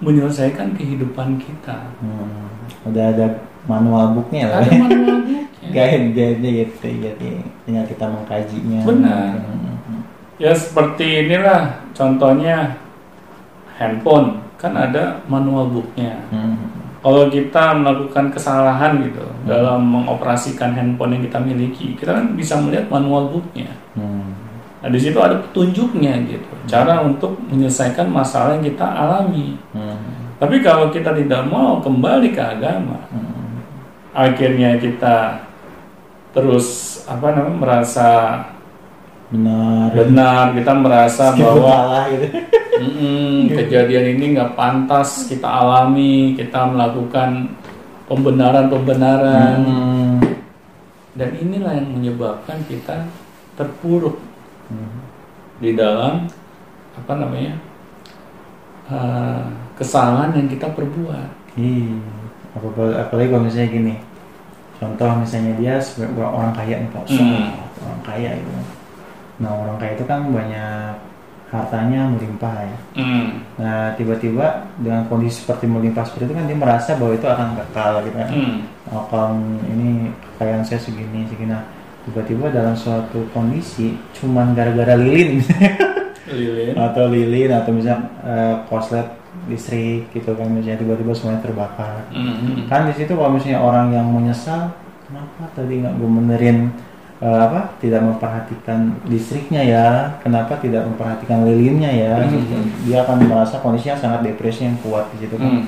menyelesaikan 0.03 0.75
kehidupan 0.75 1.39
kita. 1.39 1.95
Hmm. 2.03 2.51
Udah 2.83 3.15
ada 3.15 3.27
manual 3.71 4.19
booknya 4.19 4.51
lah. 4.51 4.67
Ada 4.67 4.75
manual 4.75 5.07
booknya. 5.07 5.43
Guide-guide-nya 5.69 6.51
gitu, 6.65 6.87
jadi 7.03 7.31
tinggal 7.63 7.85
kita 7.87 8.05
mengkajinya. 8.11 8.81
Benar. 8.83 9.31
Hmm. 9.39 10.03
Ya 10.39 10.55
seperti 10.55 11.27
inilah 11.27 11.83
contohnya 11.95 12.79
handphone 13.79 14.43
kan 14.59 14.75
ada 14.75 15.23
manual 15.31 15.71
booknya. 15.71 16.19
Hmm. 16.35 16.59
Kalau 16.99 17.31
kita 17.31 17.79
melakukan 17.79 18.35
kesalahan 18.35 18.99
gitu 19.07 19.23
dalam 19.47 19.87
mengoperasikan 19.87 20.75
handphone 20.75 21.15
yang 21.15 21.23
kita 21.31 21.39
miliki, 21.39 21.95
kita 21.95 22.11
kan 22.11 22.35
bisa 22.35 22.59
melihat 22.59 22.91
manual 22.91 23.31
booknya. 23.31 23.71
Hmm. 23.95 24.35
Nah 24.83 24.91
di 24.91 24.99
situ 24.99 25.15
ada 25.23 25.39
petunjuknya 25.39 26.27
gitu, 26.27 26.51
cara 26.67 27.03
untuk 27.07 27.39
menyelesaikan 27.51 28.11
masalah 28.11 28.59
yang 28.59 28.67
kita 28.67 28.83
alami. 28.83 29.55
Hmm. 29.71 30.35
Tapi 30.43 30.59
kalau 30.59 30.91
kita 30.91 31.15
tidak 31.15 31.47
mau 31.47 31.79
kembali 31.79 32.35
ke 32.35 32.43
agama, 32.43 32.99
Hmm. 33.15 33.63
akhirnya 34.15 34.75
kita 34.79 35.47
terus 36.35 36.99
apa 37.07 37.35
namanya 37.35 37.59
merasa 37.59 38.11
Benar. 39.29 39.93
benar, 39.93 40.57
kita 40.57 40.73
merasa 40.73 41.25
Meskipun 41.31 41.45
bahwa 41.45 41.69
salah 41.69 42.05
gitu. 42.09 42.27
"Mm-mm, 42.81 43.33
kejadian 43.53 44.07
ini 44.17 44.25
nggak 44.33 44.57
pantas 44.57 45.29
kita 45.29 45.45
alami, 45.45 46.33
kita 46.33 46.65
melakukan 46.65 47.53
pembenaran-pembenaran. 48.09 49.59
Hmm. 49.69 50.17
Dan 51.13 51.31
inilah 51.37 51.77
yang 51.77 51.89
menyebabkan 51.93 52.63
kita 52.65 53.05
terpuruk 53.53 54.17
Hmm. 54.69 55.01
di 55.59 55.73
dalam 55.73 56.29
apa 56.95 57.13
namanya 57.17 57.57
eh, 58.89 59.45
kesalahan 59.75 60.33
yang 60.33 60.49
kita 60.49 60.73
perbuat. 60.73 61.29
Iya. 61.57 62.01
Apalagi, 62.57 62.95
apalagi 62.97 63.29
kalau 63.29 63.45
misalnya 63.45 63.69
gini. 63.69 63.95
Contoh 64.79 65.11
misalnya 65.19 65.53
dia 65.59 65.75
sebagai 65.83 66.23
orang 66.23 66.55
kaya 66.55 66.81
nih 66.81 66.91
Pak. 66.95 67.05
Hmm. 67.11 67.51
Orang 67.83 68.03
kaya 68.07 68.31
itu. 68.39 68.53
Nah 69.39 69.51
orang 69.53 69.77
kaya 69.77 69.95
itu 69.95 70.05
kan 70.05 70.21
banyak 70.29 70.95
hartanya 71.49 72.05
melimpah 72.07 72.55
ya. 72.61 72.79
Hmm. 72.95 73.27
Nah 73.57 73.95
tiba-tiba 73.95 74.69
dengan 74.77 75.07
kondisi 75.07 75.41
seperti 75.41 75.65
melimpah 75.65 76.05
seperti 76.05 76.29
itu 76.29 76.37
kan 76.37 76.45
dia 76.45 76.55
merasa 76.55 76.93
bahwa 76.95 77.13
itu 77.13 77.25
akan 77.25 77.49
kekal 77.57 77.93
gitu 78.03 78.17
kan. 78.17 78.29
Hmm. 78.29 78.57
Akan 78.87 79.31
ini 79.67 79.89
kekayaan 80.35 80.63
saya 80.63 80.79
segini 80.79 81.25
segini. 81.27 81.51
Nah, 81.51 81.65
tiba-tiba 82.05 82.49
dalam 82.49 82.73
suatu 82.73 83.21
kondisi 83.31 83.93
cuman 84.15 84.53
gara-gara 84.53 84.97
lilin 84.97 85.45
Lilin. 86.29 86.73
atau 86.73 87.05
lilin 87.07 87.49
atau 87.51 87.69
misalnya 87.69 88.05
eh, 88.23 88.55
koslet 88.65 89.05
listrik 89.45 90.09
gitu 90.11 90.33
kan 90.33 90.49
misalnya 90.49 90.77
tiba-tiba 90.79 91.13
semuanya 91.13 91.41
terbakar 91.41 92.05
Hmm. 92.09 92.65
kan 92.65 92.85
di 92.85 92.97
situ 92.97 93.13
kalau 93.13 93.33
misalnya 93.33 93.61
orang 93.61 93.93
yang 93.93 94.09
menyesal 94.09 94.73
kenapa 95.05 95.53
tadi 95.53 95.81
nggak 95.81 95.95
gue 95.95 96.09
benerin 96.11 96.59
eh, 97.19 97.41
apa 97.41 97.75
tidak 97.79 97.99
memperhatikan 98.01 98.79
listriknya 99.05 99.61
ya 99.61 99.87
kenapa 100.19 100.55
tidak 100.59 100.87
memperhatikan 100.87 101.43
lilinnya 101.43 101.91
ya 101.91 102.13
Mhm. 102.21 102.31
gitu. 102.31 102.57
dia 102.87 103.03
akan 103.03 103.27
merasa 103.27 103.59
kondisinya 103.59 103.97
sangat 103.97 104.21
depresi 104.25 104.65
yang 104.65 104.79
kuat 104.79 105.11
di 105.13 105.27
situ 105.27 105.35
kan 105.35 105.51
Hmm. 105.51 105.65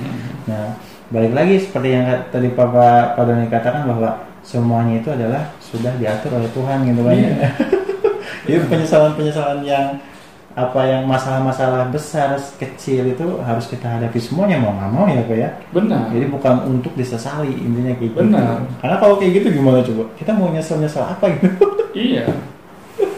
nah 0.47 0.67
balik 1.09 1.35
lagi 1.35 1.59
seperti 1.59 1.89
yang 1.91 2.05
tadi 2.29 2.49
Papa 2.51 3.19
Pak 3.19 3.25
Doni 3.25 3.47
katakan 3.47 3.83
bahwa 3.85 4.11
semuanya 4.41 4.99
itu 4.99 5.11
adalah 5.11 5.51
sudah 5.59 5.91
diatur 5.97 6.39
oleh 6.39 6.51
Tuhan 6.51 6.87
gitu 6.87 7.03
kan 7.03 7.15
Iya. 7.15 7.35
Jadi 8.47 8.59
penyesalan-penyesalan 8.67 9.61
yang 9.63 9.99
apa 10.51 10.83
yang 10.83 11.07
masalah-masalah 11.07 11.95
besar 11.95 12.35
kecil 12.59 13.07
itu 13.07 13.39
harus 13.41 13.71
kita 13.71 13.87
hadapi 13.87 14.19
semuanya 14.19 14.59
mau 14.59 14.75
nggak 14.75 14.91
mau 14.91 15.07
ya 15.07 15.23
Pak 15.23 15.37
ya. 15.39 15.51
Benar. 15.71 16.11
Jadi 16.11 16.27
bukan 16.27 16.55
untuk 16.67 16.93
disesali 16.99 17.55
intinya 17.55 17.95
kayak 17.95 18.11
gitu. 18.11 18.19
Benar. 18.27 18.59
Karena 18.83 18.97
kalau 18.99 19.15
kayak 19.17 19.33
gitu 19.41 19.47
gimana 19.55 19.79
coba? 19.81 20.03
Kita 20.19 20.31
mau 20.35 20.51
nyesel-nyesel 20.51 21.05
apa 21.07 21.25
gitu? 21.39 21.49
Iya. 21.91 22.23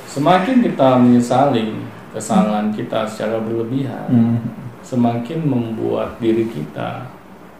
Semakin 0.09 0.64
kita 0.64 0.97
menyesali 0.97 1.77
kesalahan 2.12 2.73
kita 2.73 3.05
secara 3.05 3.37
berlebihan, 3.40 4.09
Hmm. 4.09 4.37
semakin 4.81 5.45
membuat 5.45 6.16
diri 6.16 6.49
kita 6.49 7.05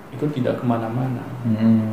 itu 0.09 0.25
tidak 0.37 0.61
ke 0.61 0.65
mana-mana. 0.65 1.21
Hmm. 1.45 1.93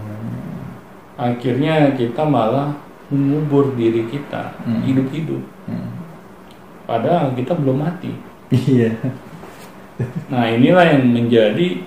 Akhirnya 1.20 1.92
kita 1.96 2.24
malah 2.24 2.76
mengubur 3.12 3.76
diri 3.76 4.08
kita 4.08 4.56
Hmm. 4.64 4.84
hidup-hidup. 4.88 5.44
Hmm. 5.68 5.99
Padahal 6.90 7.38
kita 7.38 7.54
belum 7.54 7.86
mati. 7.86 8.10
Iya. 8.50 8.90
Nah 10.34 10.50
inilah 10.50 10.90
yang 10.90 11.06
menjadi 11.06 11.86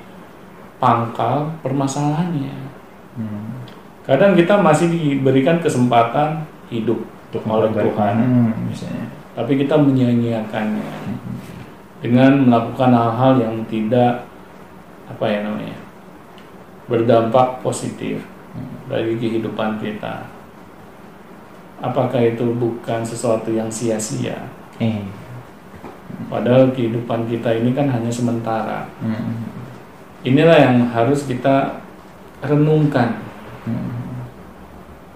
pangkal 0.78 1.50
permasalahannya. 1.58 2.54
Hmm. 3.18 3.66
Kadang 4.06 4.38
kita 4.38 4.62
masih 4.62 4.94
diberikan 4.94 5.58
kesempatan 5.58 6.46
hidup 6.70 7.02
Untuk 7.32 7.42
oleh. 7.50 7.72
Tuhan, 7.72 8.14
Hmm, 8.22 8.50
misalnya. 8.70 9.10
tapi 9.32 9.58
kita 9.58 9.74
menyia-nyiakannya 9.74 10.86
dengan 11.98 12.46
melakukan 12.46 12.92
hal-hal 12.92 13.32
yang 13.40 13.56
tidak 13.66 14.22
apa 15.08 15.24
ya 15.26 15.42
namanya 15.42 15.78
berdampak 16.86 17.58
positif 17.64 18.20
bagi 18.86 19.16
kehidupan 19.16 19.80
kita. 19.80 20.28
Apakah 21.80 22.20
itu 22.22 22.54
bukan 22.54 23.00
sesuatu 23.02 23.50
yang 23.50 23.66
sia-sia? 23.66 24.36
Eh. 24.80 25.04
Padahal 26.30 26.72
kehidupan 26.72 27.28
kita 27.28 27.60
ini 27.60 27.76
kan 27.76 27.92
hanya 27.92 28.08
sementara. 28.08 28.88
Hmm. 29.04 29.44
Inilah 30.24 30.56
yang 30.56 30.76
harus 30.88 31.28
kita 31.28 31.82
renungkan 32.40 33.20
Hmm. 33.62 34.26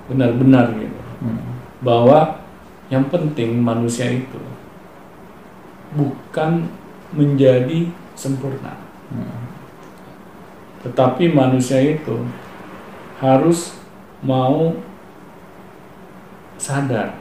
benar-benar 0.06 0.70
gitu. 0.78 1.00
Hmm. 1.18 1.42
Bahwa 1.82 2.38
yang 2.86 3.10
penting 3.10 3.58
manusia 3.58 4.06
itu 4.06 4.38
bukan 5.98 6.70
menjadi 7.10 7.90
sempurna. 8.14 8.78
Hmm. 9.10 9.50
Tetapi 10.86 11.34
manusia 11.34 11.82
itu 11.82 12.22
harus 13.18 13.74
mau 14.22 14.76
sadar 16.56 17.18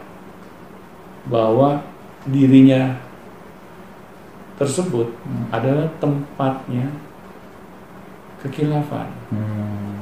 bahwa 1.26 1.82
dirinya 2.26 2.98
tersebut 4.56 5.12
Hmm. 5.28 5.46
adalah 5.52 5.88
tempatnya 6.00 6.88
kekilafan. 8.42 9.10
Hmm. 9.30 10.00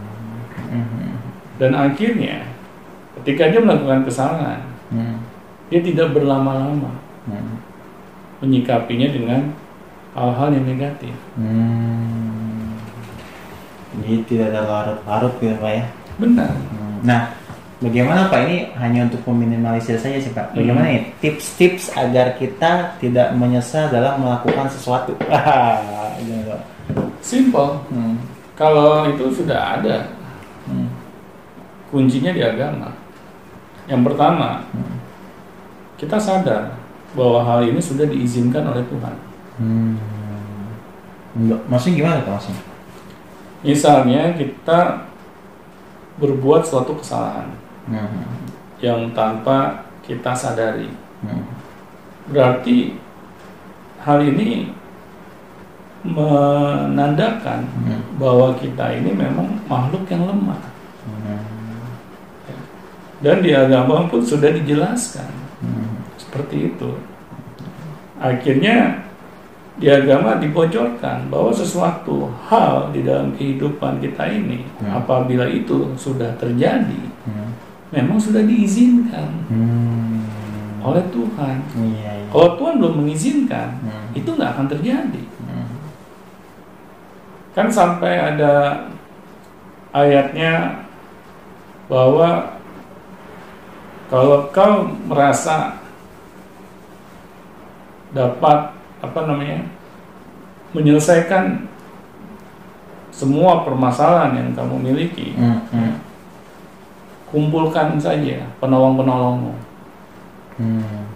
Hmm. 0.70 1.16
Dan 1.58 1.72
akhirnya 1.74 2.48
ketika 3.22 3.50
dia 3.50 3.62
melakukan 3.62 4.06
kesalahan, 4.06 4.62
Hmm. 4.94 5.22
dia 5.70 5.82
tidak 5.82 6.14
berlama-lama 6.14 6.94
Hmm. 7.26 7.60
menyikapinya 8.44 9.10
dengan 9.10 9.42
hal-hal 10.14 10.54
yang 10.54 10.66
negatif. 10.70 11.16
Hmm. 11.34 12.78
Jadi 13.94 14.26
tidak 14.26 14.48
ada 14.54 14.62
larut-larut 14.66 15.34
gitu 15.38 15.56
Pak 15.58 15.72
ya. 15.72 15.86
Benar. 16.18 16.52
Hmm. 16.54 16.98
Nah, 17.06 17.22
bagaimana 17.84 18.32
Pak 18.32 18.39
ini 18.48 18.58
hanya 18.80 19.12
untuk 19.12 19.19
meminimalisir 19.28 20.00
saja 20.00 20.15
sih 20.17 20.32
Pak. 20.32 20.56
Bagaimana 20.56 20.88
Hmm. 20.88 20.96
nih 20.96 21.04
tips-tips 21.19 21.91
agar 21.93 22.39
kita 22.39 22.96
tidak 23.04 23.36
menyesal 23.36 23.91
dalam 23.91 24.24
melakukan 24.24 24.72
sesuatu? 24.72 25.12
Pak? 25.28 26.63
Simple. 27.19 27.84
Hmm. 27.91 28.15
Kalau 28.56 29.12
itu 29.12 29.28
sudah 29.43 29.78
ada 29.80 30.08
Hmm. 30.63 30.88
kuncinya 31.91 32.32
di 32.32 32.39
agama. 32.39 32.96
Yang 33.91 34.02
pertama, 34.08 34.63
Hmm. 34.72 34.96
kita 36.00 36.15
sadar 36.15 36.72
bahwa 37.13 37.43
hal 37.43 37.67
ini 37.67 37.84
sudah 37.84 38.08
diizinkan 38.08 38.63
oleh 38.63 38.82
Tuhan. 38.88 39.15
Hmm. 39.60 40.00
Enggak, 41.36 41.60
maksudnya 41.67 41.98
gimana 42.00 42.24
Pak 42.24 42.34
maksudnya? 42.39 42.63
Misalnya 43.63 44.22
kita 44.38 44.80
berbuat 46.22 46.62
suatu 46.63 46.93
kesalahan 47.00 47.50
Hmm. 47.84 48.24
yang 48.80 49.12
tanpa 49.12 49.84
kita 50.04 50.36
sadari. 50.36 50.91
Hmm. 51.24 51.43
Berarti 52.32 52.96
hal 54.04 54.19
ini 54.24 54.72
menandakan 56.04 57.63
Hmm. 57.80 58.02
bahwa 58.19 58.52
kita 58.60 58.91
ini 58.91 59.15
memang 59.15 59.48
makhluk 59.72 60.04
yang 60.12 60.28
lemah. 60.28 60.60
Hmm. 61.08 61.39
Dan 63.24 63.39
di 63.39 63.56
agama 63.56 64.04
pun 64.12 64.19
sudah 64.19 64.52
dijelaskan 64.52 65.32
Hmm. 65.63 66.04
seperti 66.19 66.76
itu. 66.76 66.91
Akhirnya 68.19 69.00
di 69.80 69.88
agama 69.89 70.38
dibocorkan 70.38 71.32
bahwa 71.32 71.50
sesuatu 71.50 72.30
hal 72.46 72.91
di 72.91 73.02
dalam 73.08 73.32
kehidupan 73.39 74.04
kita 74.04 74.28
ini 74.28 74.67
Hmm. 74.84 75.00
apabila 75.00 75.48
itu 75.48 75.96
sudah 75.96 76.36
terjadi 76.36 77.04
Hmm. 77.24 77.56
Memang 77.93 78.17
sudah 78.17 78.41
diizinkan 78.41 79.29
Hmm. 79.47 80.25
oleh 80.82 81.06
Tuhan. 81.13 81.58
Iya, 81.77 82.12
iya. 82.17 82.27
Kalau 82.27 82.58
Tuhan 82.58 82.82
belum 82.82 83.06
mengizinkan, 83.06 83.77
Hmm. 83.79 84.10
itu 84.12 84.25
nggak 84.25 84.51
akan 84.58 84.67
terjadi. 84.67 85.23
Hmm. 85.45 85.67
Kan 87.53 87.69
sampai 87.69 88.34
ada 88.34 88.82
ayatnya 89.93 90.82
bahwa 91.86 92.58
kalau 94.10 94.49
kau 94.49 94.89
merasa 95.06 95.77
dapat 98.10 98.73
apa 99.01 99.19
namanya 99.25 99.62
menyelesaikan 100.73 101.69
semua 103.13 103.62
permasalahan 103.62 104.34
yang 104.34 104.49
kamu 104.58 104.75
miliki, 104.82 105.38
Hmm. 105.38 105.62
Hmm. 105.69 105.92
Kumpulkan 107.34 107.98
saja 107.98 108.46
penolong-penolongmu, 108.62 109.54
Hmm. 110.62 111.10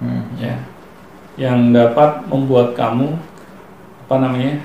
Hmm. 0.00 0.24
ya, 0.40 0.56
yang 1.36 1.76
dapat 1.76 2.24
membuat 2.24 2.72
kamu 2.72 3.12
apa 4.08 4.14
namanya 4.16 4.64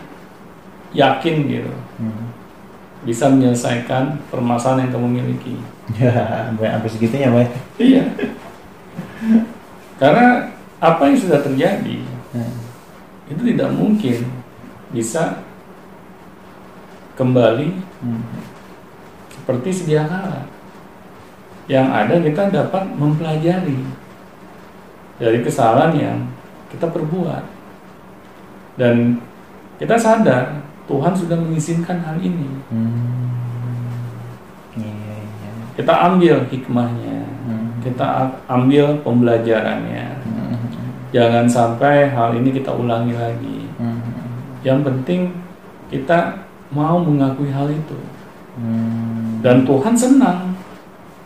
yakin 0.96 1.36
gitu 1.52 1.76
Hmm. 2.00 2.32
bisa 3.04 3.28
menyelesaikan 3.28 4.16
permasalahan 4.32 4.88
yang 4.88 4.96
kamu 4.96 5.08
miliki. 5.20 5.56
Ya, 5.96 6.52
sampai 6.56 6.92
segitunya, 6.92 7.32
Boy. 7.32 7.48
Iya. 7.80 8.04
Karena 10.00 10.52
apa 10.80 11.02
yang 11.08 11.18
sudah 11.20 11.40
terjadi 11.44 12.04
Hmm. 12.32 12.56
itu 13.28 13.42
tidak 13.44 13.72
mungkin 13.76 14.28
bisa 14.92 15.44
kembali 17.16 17.82
Hmm. 18.04 18.24
seperti 19.32 19.70
sedia 19.74 20.06
kala. 20.06 20.44
Yang 21.68 21.88
ada 21.92 22.16
kita 22.24 22.44
dapat 22.48 22.84
mempelajari 22.96 23.80
dari 25.20 25.40
kesalahan 25.44 25.94
yang 25.96 26.18
kita 26.72 26.88
perbuat. 26.88 27.44
Dan 28.80 29.20
kita 29.78 30.00
sadar 30.00 30.64
Tuhan 30.88 31.14
sudah 31.14 31.36
mengizinkan 31.36 32.00
hal 32.00 32.18
ini. 32.24 32.48
Hmm. 32.72 33.28
Iya, 34.80 35.16
iya. 35.20 35.52
Kita 35.76 35.94
ambil 36.14 36.48
hikmahnya, 36.48 37.20
Hmm. 37.44 37.68
kita 37.84 38.32
ambil 38.48 38.96
pembelajarannya. 39.04 40.08
Hmm. 40.24 40.56
Jangan 41.12 41.46
sampai 41.50 42.08
hal 42.14 42.38
ini 42.40 42.56
kita 42.56 42.72
ulangi 42.72 43.18
lagi. 43.18 43.68
Hmm. 43.76 44.00
Yang 44.64 44.80
penting 44.88 45.22
kita 45.92 46.48
mau 46.72 47.00
mengakui 47.00 47.52
hal 47.52 47.68
itu. 47.72 48.00
Hmm. 48.56 49.44
Dan 49.44 49.68
Tuhan 49.68 49.96
senang 49.98 50.57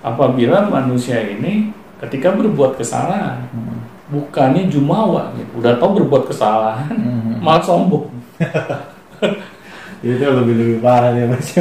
apabila 0.01 0.65
manusia 0.65 1.17
ini 1.19 1.69
ketika 1.99 2.29
berbuat 2.31 2.75
kesalahan 2.75 3.45
Hmm. 3.49 3.77
bukannya 4.09 4.67
jumawa 4.67 5.31
gitu. 5.33 5.61
Udah 5.61 5.77
tahu 5.77 6.01
berbuat 6.01 6.27
kesalahan 6.27 6.89
Hmm. 6.89 7.39
malah 7.39 7.61
sombong. 7.61 8.09
Itu 10.01 10.17
lebih 10.17 10.55
lebih 10.55 10.77
parah 10.81 11.13
dia 11.13 11.29
Mas. 11.29 11.53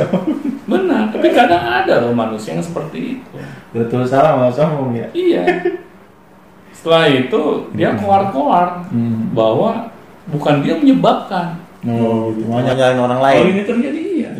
Benar, 0.65 1.13
tapi 1.13 1.29
kadang 1.31 1.61
ada 1.61 2.01
loh 2.01 2.11
manusia 2.11 2.57
yang 2.57 2.65
seperti 2.65 3.19
itu. 3.19 3.37
Betul 3.71 4.03
salah 4.03 4.33
malah 4.35 4.49
sombong 4.51 4.97
ya. 4.97 5.07
Iya. 5.13 5.45
Setelah 6.73 7.05
itu 7.07 7.41
dia 7.77 7.93
keluar-keluar 7.93 8.89
Hmm. 8.89 9.29
bahwa 9.31 9.93
bukan 10.27 10.65
dia 10.65 10.75
menyebabkan 10.75 11.61
Oh, 11.81 12.29
gitu. 12.31 12.45
Mau 12.45 12.61
nyalain 12.61 12.97
orang 12.97 13.21
lain. 13.21 13.45
ini 13.51 13.63
terjadi 13.65 14.01
iya. 14.01 14.31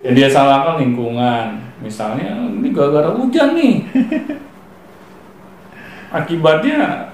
Ya, 0.00 0.10
dia 0.12 0.26
salahkan 0.26 0.78
lingkungan. 0.78 1.69
Misalnya 1.80 2.36
ini 2.36 2.68
gara-gara 2.70 3.10
hujan 3.12 3.56
nih. 3.56 3.74
Akibatnya 6.10 7.08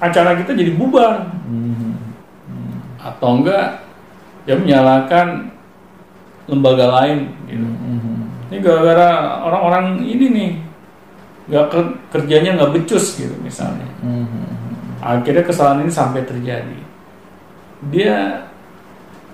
acara 0.00 0.38
kita 0.38 0.56
jadi 0.56 0.72
bubar 0.74 1.28
Hmm. 1.48 1.96
atau 3.00 3.40
enggak 3.40 3.80
dia 4.44 4.56
menyalahkan 4.56 5.48
lembaga 6.48 6.88
lain 7.00 7.28
gitu. 7.44 7.64
Hmm. 7.64 8.28
Ini 8.48 8.64
gara-gara 8.64 9.08
orang-orang 9.44 10.00
ini 10.04 10.26
nih 10.32 10.50
nggak 11.48 11.66
ker- 11.68 11.96
kerjanya 12.12 12.56
nggak 12.56 12.72
becus 12.76 13.16
gitu 13.16 13.32
misalnya. 13.40 13.84
Hmm. 14.00 14.24
Akhirnya 15.00 15.44
kesalahan 15.44 15.84
ini 15.84 15.92
sampai 15.92 16.24
terjadi. 16.24 16.78
Dia 17.92 18.44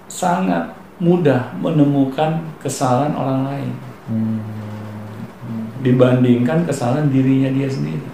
sangat 0.06 0.74
mudah 0.98 1.54
menemukan 1.58 2.42
kesalahan 2.58 3.14
orang 3.14 3.40
lain 3.50 3.70
Hmm. 3.70 3.93
Dibandingkan 5.84 6.64
kesalahan 6.64 7.12
dirinya 7.12 7.50
dia 7.52 7.68
sendiri. 7.68 8.08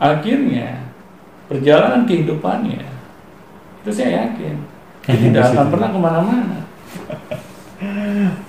Akhirnya 0.00 0.88
perjalanan 1.46 2.06
kehidupannya 2.06 2.82
itu 3.80 3.90
saya 3.90 4.28
yakin 4.28 4.54
dia 5.04 5.16
tidak 5.18 5.42
akan 5.52 5.66
pernah 5.72 5.88
ke 5.90 5.98
mana-mana. 5.98 6.58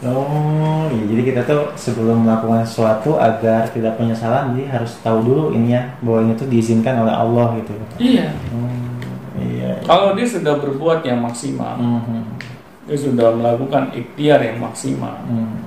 Oh, 0.03 0.91
iya. 0.91 1.03
jadi 1.07 1.21
kita 1.23 1.41
tuh 1.47 1.71
sebelum 1.79 2.27
melakukan 2.27 2.67
sesuatu 2.67 3.15
agar 3.15 3.63
tidak 3.71 3.95
penyesalan, 3.95 4.51
jadi 4.57 4.67
harus 4.75 4.99
tahu 4.99 5.23
dulu 5.23 5.43
ini 5.55 5.71
ya 5.71 5.87
bahwa 6.03 6.27
ini 6.27 6.33
tuh 6.35 6.51
diizinkan 6.51 6.99
oleh 6.99 7.15
Allah 7.15 7.55
gitu. 7.63 7.71
Iya, 7.95 8.27
Hmm. 8.51 8.99
Iya. 9.39 9.79
kalau 9.87 10.17
dia 10.19 10.27
sudah 10.27 10.59
berbuat 10.59 11.07
yang 11.07 11.23
maksimal, 11.23 11.79
Hmm. 11.79 12.27
dia 12.83 12.97
sudah 12.99 13.31
melakukan 13.31 13.95
ikhtiar 13.95 14.43
yang 14.43 14.59
maksimal, 14.59 15.15
Hmm. 15.23 15.63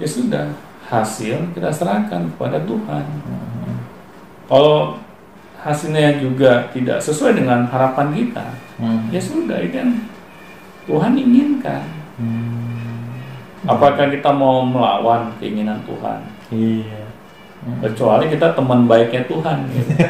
Ya 0.00 0.08
sudah 0.08 0.44
hasil 0.82 1.52
kita 1.52 1.70
serahkan 1.70 2.32
kepada 2.34 2.58
Tuhan. 2.60 3.04
Hmm. 3.22 3.76
Kalau 4.48 4.98
hasilnya 5.56 6.18
juga 6.18 6.66
tidak 6.72 6.98
sesuai 6.98 7.36
dengan 7.36 7.68
harapan 7.68 8.10
kita, 8.10 8.46
Hmm. 8.76 9.06
ya 9.08 9.20
sudah 9.20 9.60
itu 9.60 9.76
yang 9.76 9.92
Tuhan 10.84 11.12
inginkan. 11.14 11.84
Hmm. 12.16 13.12
Apakah 13.62 14.08
kita 14.08 14.32
mau 14.32 14.64
melawan 14.64 15.36
keinginan 15.36 15.84
Tuhan? 15.84 16.20
Iya. 16.48 17.04
Kecuali 17.78 18.26
kita 18.26 18.56
teman 18.56 18.88
baiknya 18.88 19.22
Tuhan, 19.24 19.68
gitu. 19.68 19.92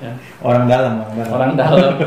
Ya, 0.00 0.16
Orang 0.40 0.64
dalam, 0.64 1.02
orang 1.02 1.14
dalam. 1.14 1.32
orang 1.32 1.52
dalam. 1.54 1.92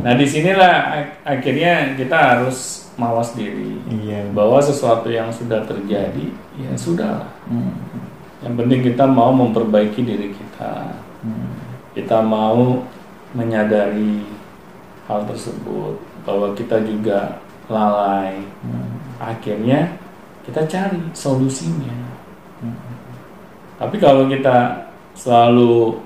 Nah 0.00 0.16
di 0.16 0.24
sinilah 0.24 0.74
ak- 0.90 1.16
akhirnya 1.22 1.92
kita 1.92 2.16
harus 2.16 2.88
mawas 3.00 3.32
diri 3.32 3.80
Iya. 3.88 4.28
bahwa 4.36 4.60
sesuatu 4.60 5.08
yang 5.08 5.32
sudah 5.32 5.64
terjadi 5.64 6.28
ya 6.60 6.70
sudah. 6.76 7.24
Hmm. 7.48 7.72
Yang 8.44 8.54
penting 8.60 8.80
kita 8.92 9.04
mau 9.08 9.32
memperbaiki 9.32 10.04
diri 10.04 10.28
kita. 10.36 10.92
Hmm. 11.24 11.56
Kita 11.96 12.20
mau 12.20 12.84
menyadari 13.32 14.28
hal 15.08 15.24
tersebut 15.24 15.96
bahwa 16.28 16.52
kita 16.52 16.84
juga 16.84 17.40
lalai. 17.72 18.44
Hmm. 18.60 19.00
Akhirnya 19.16 19.96
kita 20.44 20.68
cari 20.68 21.00
solusinya. 21.16 21.96
Hmm. 22.60 22.76
Tapi 23.80 23.96
kalau 23.96 24.28
kita 24.28 24.88
selalu 25.16 25.96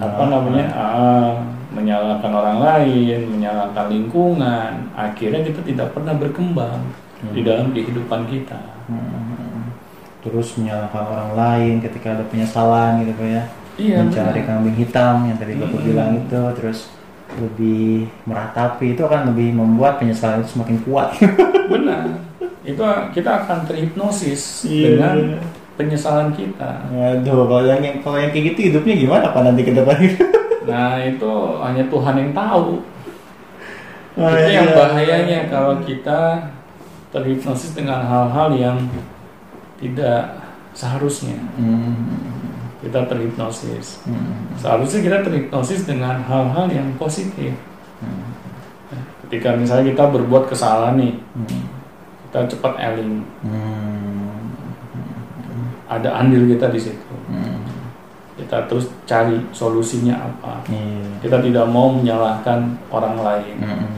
apa 0.00 0.24
Nah, 0.24 0.28
namanya 0.40 0.66
ah, 0.72 1.32
menyalahkan 1.72 2.28
orang 2.28 2.58
lain, 2.58 3.20
menyalahkan 3.28 3.88
lingkungan, 3.88 4.70
akhirnya 4.92 5.40
kita 5.42 5.60
tidak 5.62 5.88
pernah 5.90 6.12
berkembang 6.12 6.80
di 7.30 7.40
Hmm. 7.40 7.46
dalam 7.46 7.66
kehidupan 7.70 8.26
kita. 8.26 8.60
Hmm. 8.86 9.72
Terus 10.22 10.54
menyalahkan 10.54 11.02
orang 11.02 11.30
lain 11.34 11.74
ketika 11.80 12.14
ada 12.14 12.24
penyesalan 12.26 13.02
gitu 13.04 13.24
ya. 13.24 13.42
Iya, 13.72 14.04
Mencari 14.04 14.40
benar. 14.40 14.48
kambing 14.52 14.76
hitam 14.76 15.14
yang 15.26 15.36
tadi 15.36 15.52
Bapak 15.56 15.74
Hmm. 15.74 15.88
bilang 15.88 16.10
itu 16.18 16.40
terus 16.54 16.78
lebih 17.32 18.12
meratapi 18.24 18.92
itu 18.92 19.02
akan 19.02 19.32
lebih 19.32 19.56
membuat 19.56 19.96
penyesalan 19.96 20.40
itu 20.40 20.52
semakin 20.52 20.76
kuat. 20.84 21.16
benar. 21.72 22.20
Itu 22.62 22.84
kita 23.10 23.30
akan 23.42 23.64
terhipnosis 23.64 24.62
Iya. 24.62 24.86
dengan 24.94 25.16
penyesalan 25.74 26.30
kita. 26.30 26.84
Waduh, 26.92 27.48
kalau 27.48 27.64
yang 27.64 27.80
kalau 27.98 28.18
yang 28.20 28.30
kayak 28.30 28.54
gitu 28.54 28.60
hidupnya 28.70 28.94
gimana 28.94 29.26
Pak 29.32 29.42
nanti 29.42 29.62
ke 29.62 29.72
depan? 29.72 29.96
Nah 30.66 30.98
itu 31.02 31.32
hanya 31.58 31.84
Tuhan 31.90 32.14
yang 32.18 32.32
tahu. 32.32 32.82
Oh, 34.12 34.28
itu 34.28 34.50
yang 34.52 34.68
iya. 34.68 34.76
bahayanya 34.76 35.40
kalau 35.48 35.80
kita 35.80 36.52
terhipnosis 37.08 37.72
dengan 37.72 38.04
hal-hal 38.04 38.52
yang 38.52 38.76
tidak 39.80 40.36
seharusnya 40.76 41.36
Hmm. 41.56 41.96
kita 42.84 43.08
terhipnosis. 43.08 44.04
Hmm. 44.04 44.52
Seharusnya 44.56 45.00
kita 45.00 45.18
terhipnosis 45.24 45.88
dengan 45.88 46.20
hal-hal 46.24 46.68
yang 46.68 46.88
positif. 47.00 47.56
Hmm. 48.04 48.32
Ketika 49.26 49.56
misalnya 49.56 49.96
kita 49.96 50.04
berbuat 50.12 50.48
kesalahan 50.52 51.00
nih, 51.00 51.14
Hmm. 51.32 51.64
kita 52.28 52.52
cepat 52.52 52.74
eling, 52.80 53.24
Hmm. 53.44 54.52
ada 55.88 56.20
andil 56.20 56.48
kita 56.48 56.68
di 56.72 56.80
situ. 56.80 57.11
Hmm. 58.52 58.60
Kita 58.60 58.68
terus 58.68 58.86
cari 59.08 59.40
solusinya 59.56 60.28
apa. 60.28 60.60
Iya. 60.68 61.24
Kita 61.24 61.36
tidak 61.40 61.66
mau 61.72 61.88
menyalahkan 61.88 62.76
orang 62.92 63.16
lain. 63.16 63.56
Hmm. 63.64 63.88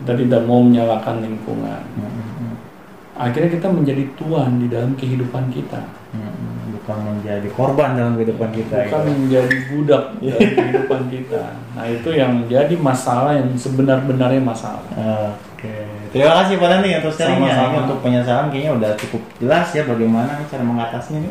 Kita 0.00 0.16
tidak 0.16 0.40
mau 0.48 0.64
menyalahkan 0.64 1.20
lingkungan. 1.20 1.82
Hmm. 2.00 2.56
Akhirnya 3.20 3.52
kita 3.52 3.68
menjadi 3.68 4.08
tuan 4.16 4.56
di 4.56 4.72
dalam 4.72 4.96
kehidupan 4.96 5.52
kita. 5.52 5.84
Hmm. 6.16 6.72
Bukan 6.80 6.96
menjadi 6.96 7.48
korban 7.52 7.92
dalam 7.92 8.16
kehidupan 8.16 8.50
kita. 8.56 8.88
Bukan 8.88 9.02
gitu. 9.04 9.12
menjadi 9.20 9.56
budak 9.68 10.04
dalam 10.16 10.48
kehidupan 10.56 11.02
kita. 11.12 11.42
Nah 11.76 11.84
itu 11.84 12.08
yang 12.16 12.32
menjadi 12.40 12.74
masalah 12.80 13.36
yang 13.36 13.52
sebenar-benarnya 13.52 14.40
masalah. 14.40 14.88
Oke, 15.60 15.99
terima 16.10 16.32
kasih 16.42 16.54
Pak 16.58 16.68
Dani 16.68 16.88
untuk 16.98 17.12
sharingnya. 17.14 17.52
Sama-sama. 17.54 17.78
Untuk 17.86 17.98
penyesalan 18.02 18.46
kayaknya 18.50 18.72
udah 18.76 18.90
cukup 18.98 19.22
jelas 19.38 19.66
ya 19.72 19.82
bagaimana 19.86 20.32
cara 20.50 20.64
mengatasinya. 20.66 21.30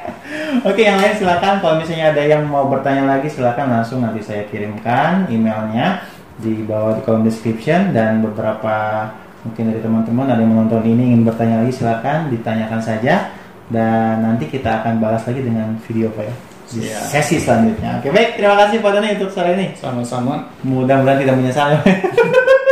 Oke, 0.68 0.82
yang 0.84 0.98
lain 1.00 1.14
silakan. 1.16 1.58
Kalau 1.58 1.74
misalnya 1.80 2.06
ada 2.12 2.22
yang 2.22 2.42
mau 2.46 2.68
bertanya 2.68 3.04
lagi, 3.06 3.28
silakan 3.32 3.66
langsung 3.72 4.04
nanti 4.04 4.20
saya 4.20 4.44
kirimkan 4.48 5.28
emailnya 5.32 6.04
di 6.40 6.64
bawah 6.64 6.96
di 6.96 7.02
kolom 7.04 7.22
description 7.24 7.92
dan 7.92 8.24
beberapa 8.24 9.08
mungkin 9.44 9.72
dari 9.72 9.80
teman-teman 9.80 10.26
ada 10.28 10.40
yang 10.40 10.52
menonton 10.52 10.84
ini 10.84 11.12
ingin 11.12 11.24
bertanya 11.24 11.64
lagi 11.64 11.72
silakan 11.72 12.28
ditanyakan 12.28 12.80
saja 12.80 13.32
dan 13.72 14.20
nanti 14.20 14.48
kita 14.48 14.84
akan 14.84 15.00
balas 15.00 15.24
lagi 15.24 15.40
dengan 15.40 15.80
video 15.84 16.12
Pak 16.12 16.24
ya 16.28 16.34
di 16.70 16.86
Siap. 16.86 17.02
sesi 17.10 17.36
selanjutnya. 17.42 17.98
Oke, 17.98 18.14
baik. 18.14 18.38
Terima 18.38 18.54
kasih 18.54 18.78
Pak 18.78 18.90
Dani 18.94 19.08
untuk 19.18 19.30
sore 19.34 19.58
ini. 19.58 19.74
Sama-sama 19.74 20.46
Mudah-mudahan 20.62 21.18
tidak 21.18 21.36
menyesal. 21.38 21.74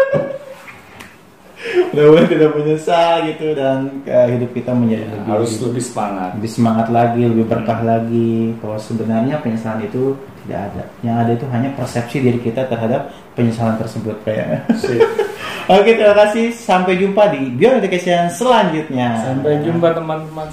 Mudah-mudahan 1.93 2.29
tidak 2.29 2.51
menyesal 2.55 3.13
gitu 3.27 3.47
dan 3.57 3.79
eh, 4.05 4.27
hidup 4.37 4.51
kita 4.53 4.73
menjadi 4.77 5.05
lebih 5.09 5.29
harus 5.29 5.53
lebih 5.61 5.83
semangat. 5.85 6.31
lebih 6.39 6.53
semangat 6.53 6.87
lagi, 6.93 7.23
lebih 7.25 7.47
berkah 7.49 7.81
lagi. 7.83 8.55
Bahwa 8.61 8.79
sebenarnya 8.79 9.35
penyesalan 9.41 9.85
itu 9.85 10.15
tidak 10.47 10.61
ada. 10.73 10.85
Yang 11.05 11.17
ada 11.17 11.31
itu 11.37 11.47
hanya 11.53 11.71
persepsi 11.77 12.17
diri 12.25 12.41
kita 12.41 12.65
terhadap 12.69 13.13
penyesalan 13.37 13.77
tersebut, 13.77 14.17
ya. 14.25 14.65
Sip. 14.81 15.03
Oke, 15.77 16.01
terima 16.01 16.17
kasih. 16.17 16.57
Sampai 16.57 16.97
jumpa 16.97 17.29
di 17.29 17.53
Beyond 17.53 17.85
Education 17.85 18.33
selanjutnya. 18.33 19.21
Sampai 19.21 19.61
jumpa 19.61 19.93
teman-teman. 19.93 20.49